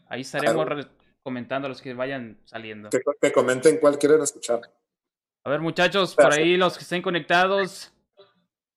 [0.09, 0.67] ahí estaremos
[1.23, 2.91] comentando a los que vayan saliendo.
[2.91, 4.61] Que, comenten cuál quieren escuchar.
[5.45, 7.93] A ver, muchachos, por ahí los que estén conectados,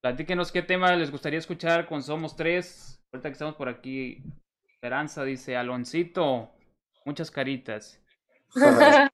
[0.02, 3.04] platíquenos qué tema les gustaría escuchar con Somos Tres.
[3.12, 4.24] Ahorita que estamos por aquí,
[4.68, 6.52] Esperanza dice, Aloncito,
[7.06, 8.02] muchas caritas.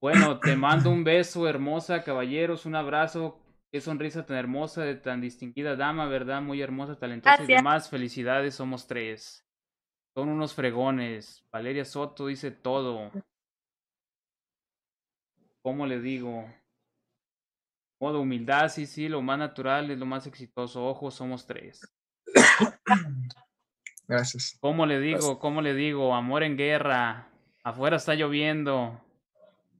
[0.00, 3.38] bueno, te mando un beso, hermosa, caballeros, un abrazo.
[3.70, 6.42] Qué sonrisa tan hermosa de tan distinguida dama, ¿verdad?
[6.42, 7.88] Muy hermosa, talentosa y demás.
[7.88, 9.46] Felicidades, somos tres.
[10.14, 11.44] Son unos fregones.
[11.50, 13.10] Valeria Soto dice todo.
[15.62, 16.44] ¿Cómo le digo?
[18.00, 20.84] Modo humildad, sí, sí, lo más natural es lo más exitoso.
[20.84, 21.80] Ojo, somos tres.
[24.08, 24.58] Gracias.
[24.60, 25.38] ¿Cómo le digo?
[25.38, 26.14] ¿Cómo le digo?
[26.14, 27.28] Amor en guerra.
[27.62, 29.00] Afuera está lloviendo.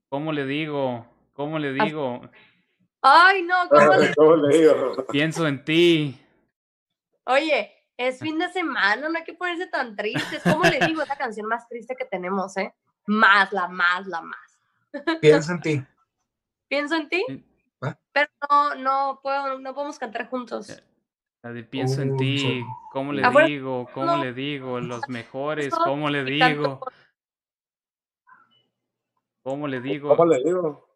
[0.08, 1.04] ¿Cómo le digo?
[1.32, 2.30] ¿Cómo le digo?
[3.02, 5.06] Ay, no, ¿cómo le, ¿Cómo le digo?
[5.10, 6.18] Pienso en ti.
[7.24, 7.72] Oye,
[8.02, 10.42] Es fin de semana, no hay que ponerse tan tristes.
[10.42, 11.02] ¿Cómo le digo?
[11.02, 12.74] Es la canción más triste que tenemos, ¿eh?
[13.06, 14.58] Más, la más, la más.
[15.20, 15.84] Piensa en ti.
[16.68, 17.24] Pienso en ti,
[17.82, 17.96] ¿Va?
[18.12, 20.70] pero no, no, puedo, no podemos cantar juntos.
[20.70, 20.82] Eh,
[21.42, 22.64] La de pienso en ti.
[22.92, 23.88] ¿cómo le Afuera- digo?
[23.94, 24.16] ¿Cómo no.
[24.24, 24.80] le digo?
[24.80, 26.80] Los mejores, ¿cómo le digo?
[29.42, 30.16] ¿Cómo le digo?
[30.16, 30.88] ¿Cómo le digo?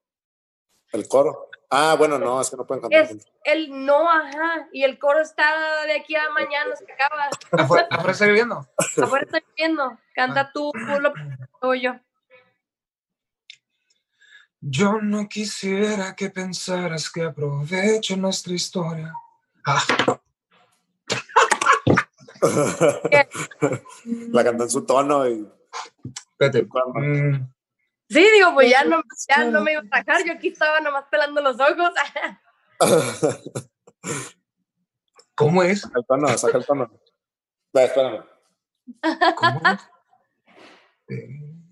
[0.93, 1.51] El coro.
[1.71, 3.03] Ah, bueno, no, es que no pueden cantar.
[3.03, 3.27] Es juntos.
[3.45, 7.29] el no, ajá, y el coro está de aquí a mañana, se acaba.
[7.53, 8.67] Afuera, afuera está lloviendo.
[9.03, 11.13] Afuera estoy viendo, canta tú, tú lo
[11.61, 12.01] luego yo.
[14.61, 19.13] Yo no quisiera que pensaras que aprovecho nuestra historia.
[19.65, 19.83] Ah,
[24.05, 25.49] La cantó en su tono y.
[26.33, 26.67] espérate.
[26.95, 27.49] Mm,
[28.09, 31.07] Sí, digo, pues ya no, ya no me iba a trajar, yo aquí estaba nomás
[31.11, 31.91] pelando los ojos.
[35.35, 35.81] ¿Cómo es?
[35.81, 37.01] Saca el tono, saca el tono.
[37.77, 38.25] Va, espérame.
[39.37, 39.81] ¿Cómo es?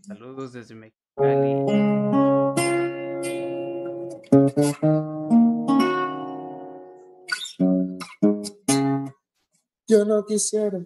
[0.06, 1.64] Saludos desde Mexicali.
[9.86, 10.80] Yo no quisiera.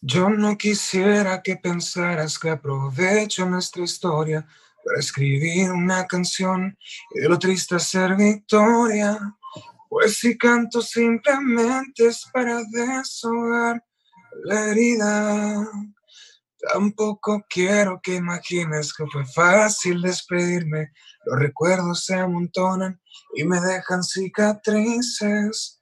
[0.00, 4.46] Yo no quisiera que pensaras que aprovecho nuestra historia
[4.84, 6.76] para escribir una canción
[7.14, 9.18] y de lo triste ser victoria.
[9.88, 13.82] Pues si canto simplemente es para deshogar
[14.44, 15.66] la herida.
[16.72, 20.92] Tampoco quiero que imagines que fue fácil despedirme.
[21.24, 23.00] Los recuerdos se amontonan
[23.34, 25.80] y me dejan cicatrices.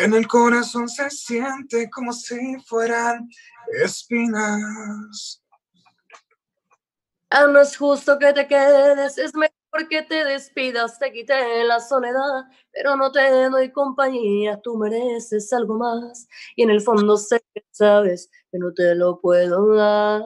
[0.00, 3.28] En el corazón se siente como si fueran
[3.82, 5.42] espinas.
[7.38, 11.80] Ah, no es justo que te quedes, es mejor que te despidas, te quité la
[11.80, 16.26] soledad, pero no te doy compañía, tú mereces algo más.
[16.56, 20.22] Y en el fondo sé que sabes que no te lo puedo dar.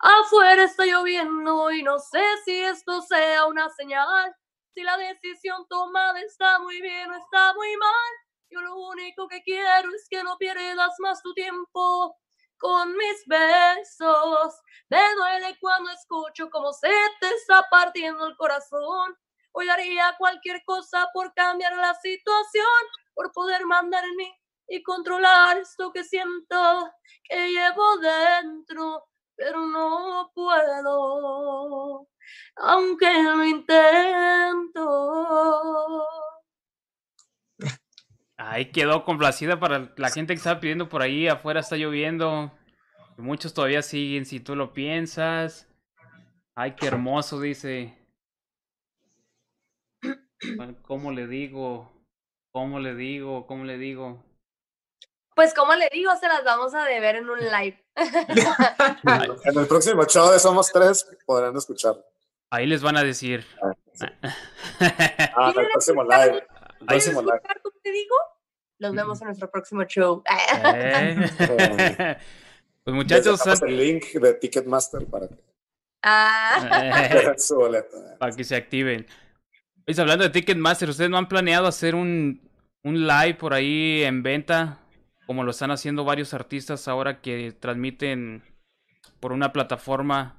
[0.00, 4.36] Afuera está lloviendo y no sé si esto sea una señal.
[4.74, 8.12] Si la decisión tomada está muy bien o está muy mal.
[8.50, 12.18] Yo lo único que quiero es que no pierdas más tu tiempo
[12.58, 14.60] con mis besos.
[14.88, 16.88] Me duele cuando escucho cómo se
[17.20, 19.16] te está partiendo el corazón.
[19.52, 22.66] Hoy haría cualquier cosa por cambiar la situación,
[23.14, 24.32] por poder mandar en mí
[24.68, 26.92] y controlar esto que siento
[27.24, 32.06] que llevo dentro, pero no puedo,
[32.56, 34.86] aunque lo intento.
[38.38, 41.26] Ahí quedó complacida para la gente que estaba pidiendo por ahí.
[41.28, 42.52] Afuera está lloviendo.
[43.16, 45.68] Y Muchos todavía siguen, si tú lo piensas.
[46.54, 47.96] Ay, qué hermoso, dice.
[50.82, 51.90] ¿Cómo le digo?
[52.52, 53.46] ¿Cómo le digo?
[53.46, 54.22] ¿Cómo le digo?
[55.34, 57.82] Pues como le digo, se las vamos a deber en un live.
[59.44, 61.94] En el próximo show de Somos Tres podrán escuchar.
[62.50, 63.44] Ahí les van a decir.
[63.62, 63.72] Ah,
[65.56, 66.24] el próximo live.
[66.24, 66.55] El próximo live.
[66.94, 68.14] Escuchar cómo te digo?
[68.78, 70.22] Los vemos en nuestro próximo show.
[70.74, 72.16] Eh.
[72.84, 75.34] Pues Les muchachos, dejamos el link de Ticketmaster para que
[76.02, 77.96] Ah, vean su boleto.
[78.18, 79.06] para que se activen.
[79.88, 82.48] Oye, hablando de Ticketmaster, ¿ustedes no han planeado hacer un,
[82.84, 84.78] un live por ahí en venta?
[85.26, 88.44] Como lo están haciendo varios artistas ahora que transmiten
[89.18, 90.38] por una plataforma.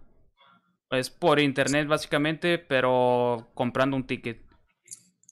[0.92, 4.40] Es por internet básicamente, pero comprando un ticket.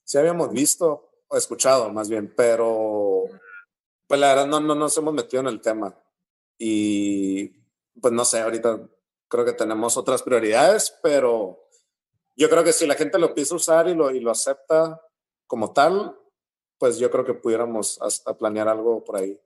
[0.05, 3.23] Sí habíamos visto, o escuchado más bien, pero
[4.07, 5.93] pues la verdad no, no nos hemos metido en el tema.
[6.57, 7.49] Y
[7.99, 8.87] pues no sé, ahorita
[9.27, 11.67] creo que tenemos otras prioridades, pero
[12.35, 15.01] yo creo que si la gente lo empieza a usar y lo, y lo acepta
[15.47, 16.17] como tal,
[16.77, 19.39] pues yo creo que pudiéramos hasta planear algo por ahí.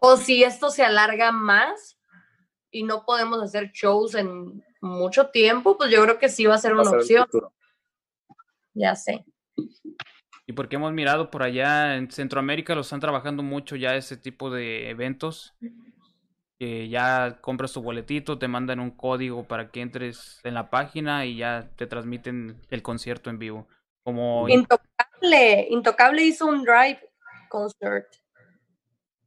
[0.00, 1.98] o si esto se alarga más
[2.70, 6.58] y no podemos hacer shows en mucho tiempo, pues yo creo que sí va a
[6.58, 7.52] ser Va a una ser el opción.
[8.74, 9.24] Ya sé.
[10.46, 14.50] Y porque hemos mirado por allá en Centroamérica, lo están trabajando mucho ya ese tipo
[14.50, 15.54] de eventos.
[16.58, 21.24] Que ya compras tu boletito, te mandan un código para que entres en la página
[21.24, 23.68] y ya te transmiten el concierto en vivo.
[24.02, 25.68] Como Intocable.
[25.70, 27.00] Intocable hizo un drive
[27.48, 28.06] concert.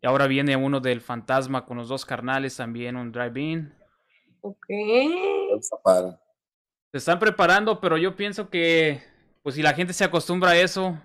[0.02, 3.74] y ahora viene uno del Fantasma con los dos carnales también, un drive-in.
[4.42, 4.66] Ok.
[6.92, 9.02] Se están preparando, pero yo pienso que,
[9.44, 10.98] pues si la gente se acostumbra a eso,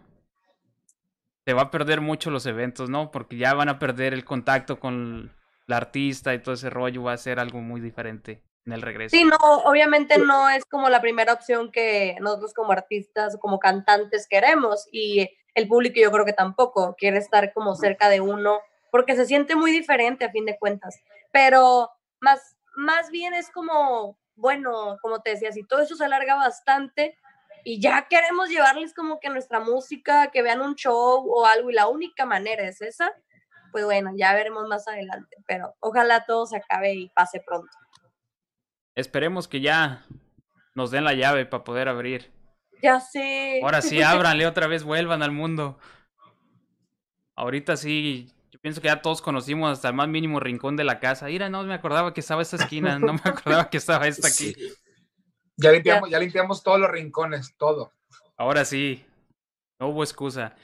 [1.45, 3.11] se va a perder mucho los eventos, ¿no?
[3.11, 5.35] Porque ya van a perder el contacto con
[5.67, 9.17] el artista y todo ese rollo, va a ser algo muy diferente en el regreso.
[9.17, 13.59] Sí, no, obviamente no es como la primera opción que nosotros como artistas o como
[13.59, 18.61] cantantes queremos y el público yo creo que tampoco quiere estar como cerca de uno,
[18.93, 21.01] porque se siente muy diferente a fin de cuentas,
[21.33, 26.37] pero más, más bien es como, bueno, como te decía, si todo eso se alarga
[26.37, 27.17] bastante
[27.65, 31.75] y ya queremos llevarles como que nuestra música, que vean un show o algo y
[31.75, 33.13] la única manera es esa,
[33.73, 37.71] pues bueno, ya veremos más adelante, pero ojalá todo se acabe y pase pronto.
[38.95, 40.05] Esperemos que ya
[40.75, 42.33] nos den la llave para poder abrir.
[42.83, 43.61] Ya sé.
[43.63, 45.79] Ahora sí, ábranle otra vez, vuelvan al mundo.
[47.37, 50.99] Ahorita sí, yo pienso que ya todos conocimos hasta el más mínimo rincón de la
[50.99, 51.27] casa.
[51.27, 54.55] Mira, no me acordaba que estaba esta esquina, no me acordaba que estaba esta aquí.
[55.59, 57.93] Ya limpiamos, ya limpiamos todos los rincones, todo.
[58.37, 59.05] Ahora sí,
[59.81, 60.55] no hubo excusa.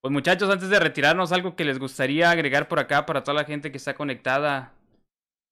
[0.00, 3.44] Pues muchachos, antes de retirarnos, algo que les gustaría agregar por acá para toda la
[3.44, 4.74] gente que está conectada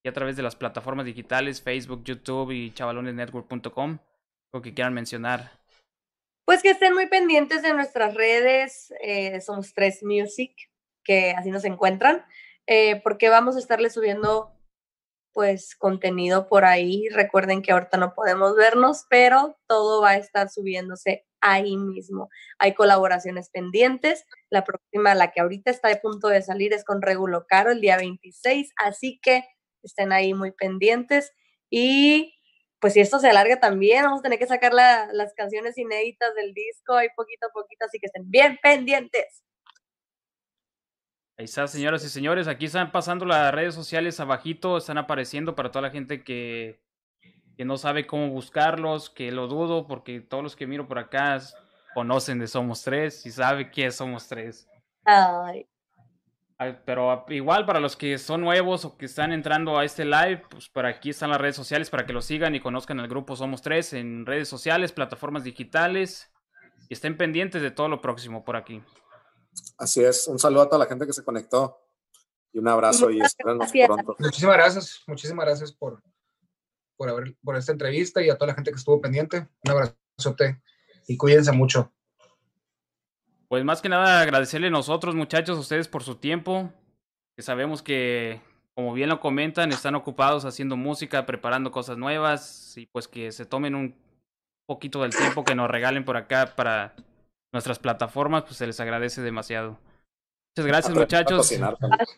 [0.05, 3.99] y a través de las plataformas digitales, Facebook, YouTube y chavalonesnetwork.com,
[4.53, 5.53] lo que quieran mencionar.
[6.45, 10.53] Pues que estén muy pendientes de nuestras redes, eh, somos Tres Music,
[11.05, 12.26] que así nos encuentran,
[12.66, 14.53] eh, porque vamos a estarles subiendo
[15.33, 17.09] pues contenido por ahí.
[17.11, 22.28] Recuerden que ahorita no podemos vernos, pero todo va a estar subiéndose ahí mismo.
[22.59, 24.24] Hay colaboraciones pendientes.
[24.51, 27.80] La próxima, la que ahorita está a punto de salir, es con Regulo Caro el
[27.80, 29.45] día 26, así que
[29.83, 31.33] estén ahí muy pendientes.
[31.70, 32.35] Y
[32.80, 36.53] pues si esto se alarga también, vamos a tener que sacar las canciones inéditas del
[36.55, 39.43] disco ahí poquito a poquito, así que estén bien pendientes.
[41.43, 45.72] Ahí está, señoras y señores, aquí están pasando las redes sociales abajito, están apareciendo para
[45.72, 46.80] toda la gente que,
[47.57, 51.40] que no sabe cómo buscarlos, que lo dudo, porque todos los que miro por acá
[51.95, 54.68] conocen de Somos Tres y saben quién es Somos Tres.
[55.05, 55.66] Ay.
[56.84, 60.68] Pero igual para los que son nuevos o que están entrando a este live, pues
[60.68, 63.62] por aquí están las redes sociales para que lo sigan y conozcan el grupo Somos
[63.62, 66.32] Tres en redes sociales, plataformas digitales
[66.88, 68.80] y estén pendientes de todo lo próximo por aquí.
[69.78, 71.78] Así es, un saludo a toda la gente que se conectó
[72.53, 74.16] y un abrazo y espérenos pronto.
[74.18, 76.03] Muchísimas gracias, muchísimas gracias por,
[76.96, 79.48] por, esta entrevista y a toda la gente que estuvo pendiente.
[79.64, 79.92] Un abrazo
[81.07, 81.92] y cuídense mucho.
[83.48, 86.72] Pues más que nada agradecerle a nosotros muchachos, a ustedes por su tiempo,
[87.36, 88.40] que sabemos que
[88.74, 93.44] como bien lo comentan, están ocupados haciendo música, preparando cosas nuevas y pues que se
[93.44, 93.94] tomen un
[94.66, 96.94] poquito del tiempo que nos regalen por acá para
[97.53, 99.78] nuestras plataformas, pues se les agradece demasiado.
[100.55, 101.50] Muchas gracias, muchachos.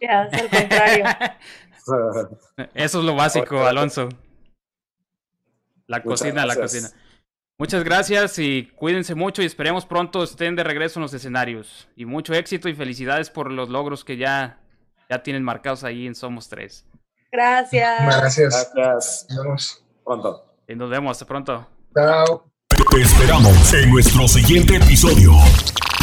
[0.01, 1.05] Gracias, al contrario.
[2.74, 4.09] Eso es lo básico, Alonso.
[5.87, 6.89] La cocina, la cocina.
[7.57, 11.89] Muchas gracias y cuídense mucho y esperemos pronto estén de regreso en los escenarios.
[11.95, 14.59] Y mucho éxito y felicidades por los logros que ya,
[15.09, 16.85] ya tienen marcados ahí en Somos Tres.
[17.30, 18.05] Gracias.
[18.05, 18.72] Gracias.
[18.74, 19.26] Gracias.
[19.30, 19.85] Nos vemos.
[20.05, 20.57] Pronto.
[20.66, 21.68] Y nos vemos, hasta pronto.
[21.95, 22.53] Chao.
[22.91, 25.32] Te esperamos en nuestro siguiente episodio.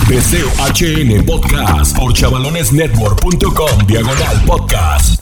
[0.07, 5.21] Deseo HN Podcast por chavalonesnetwork.com diagonal podcast.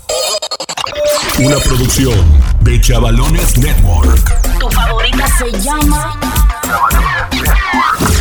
[1.40, 2.16] Una producción
[2.62, 4.60] de Chavalones Network.
[4.60, 6.20] Tu favorita se llama.
[6.64, 8.19] Chavalones Network.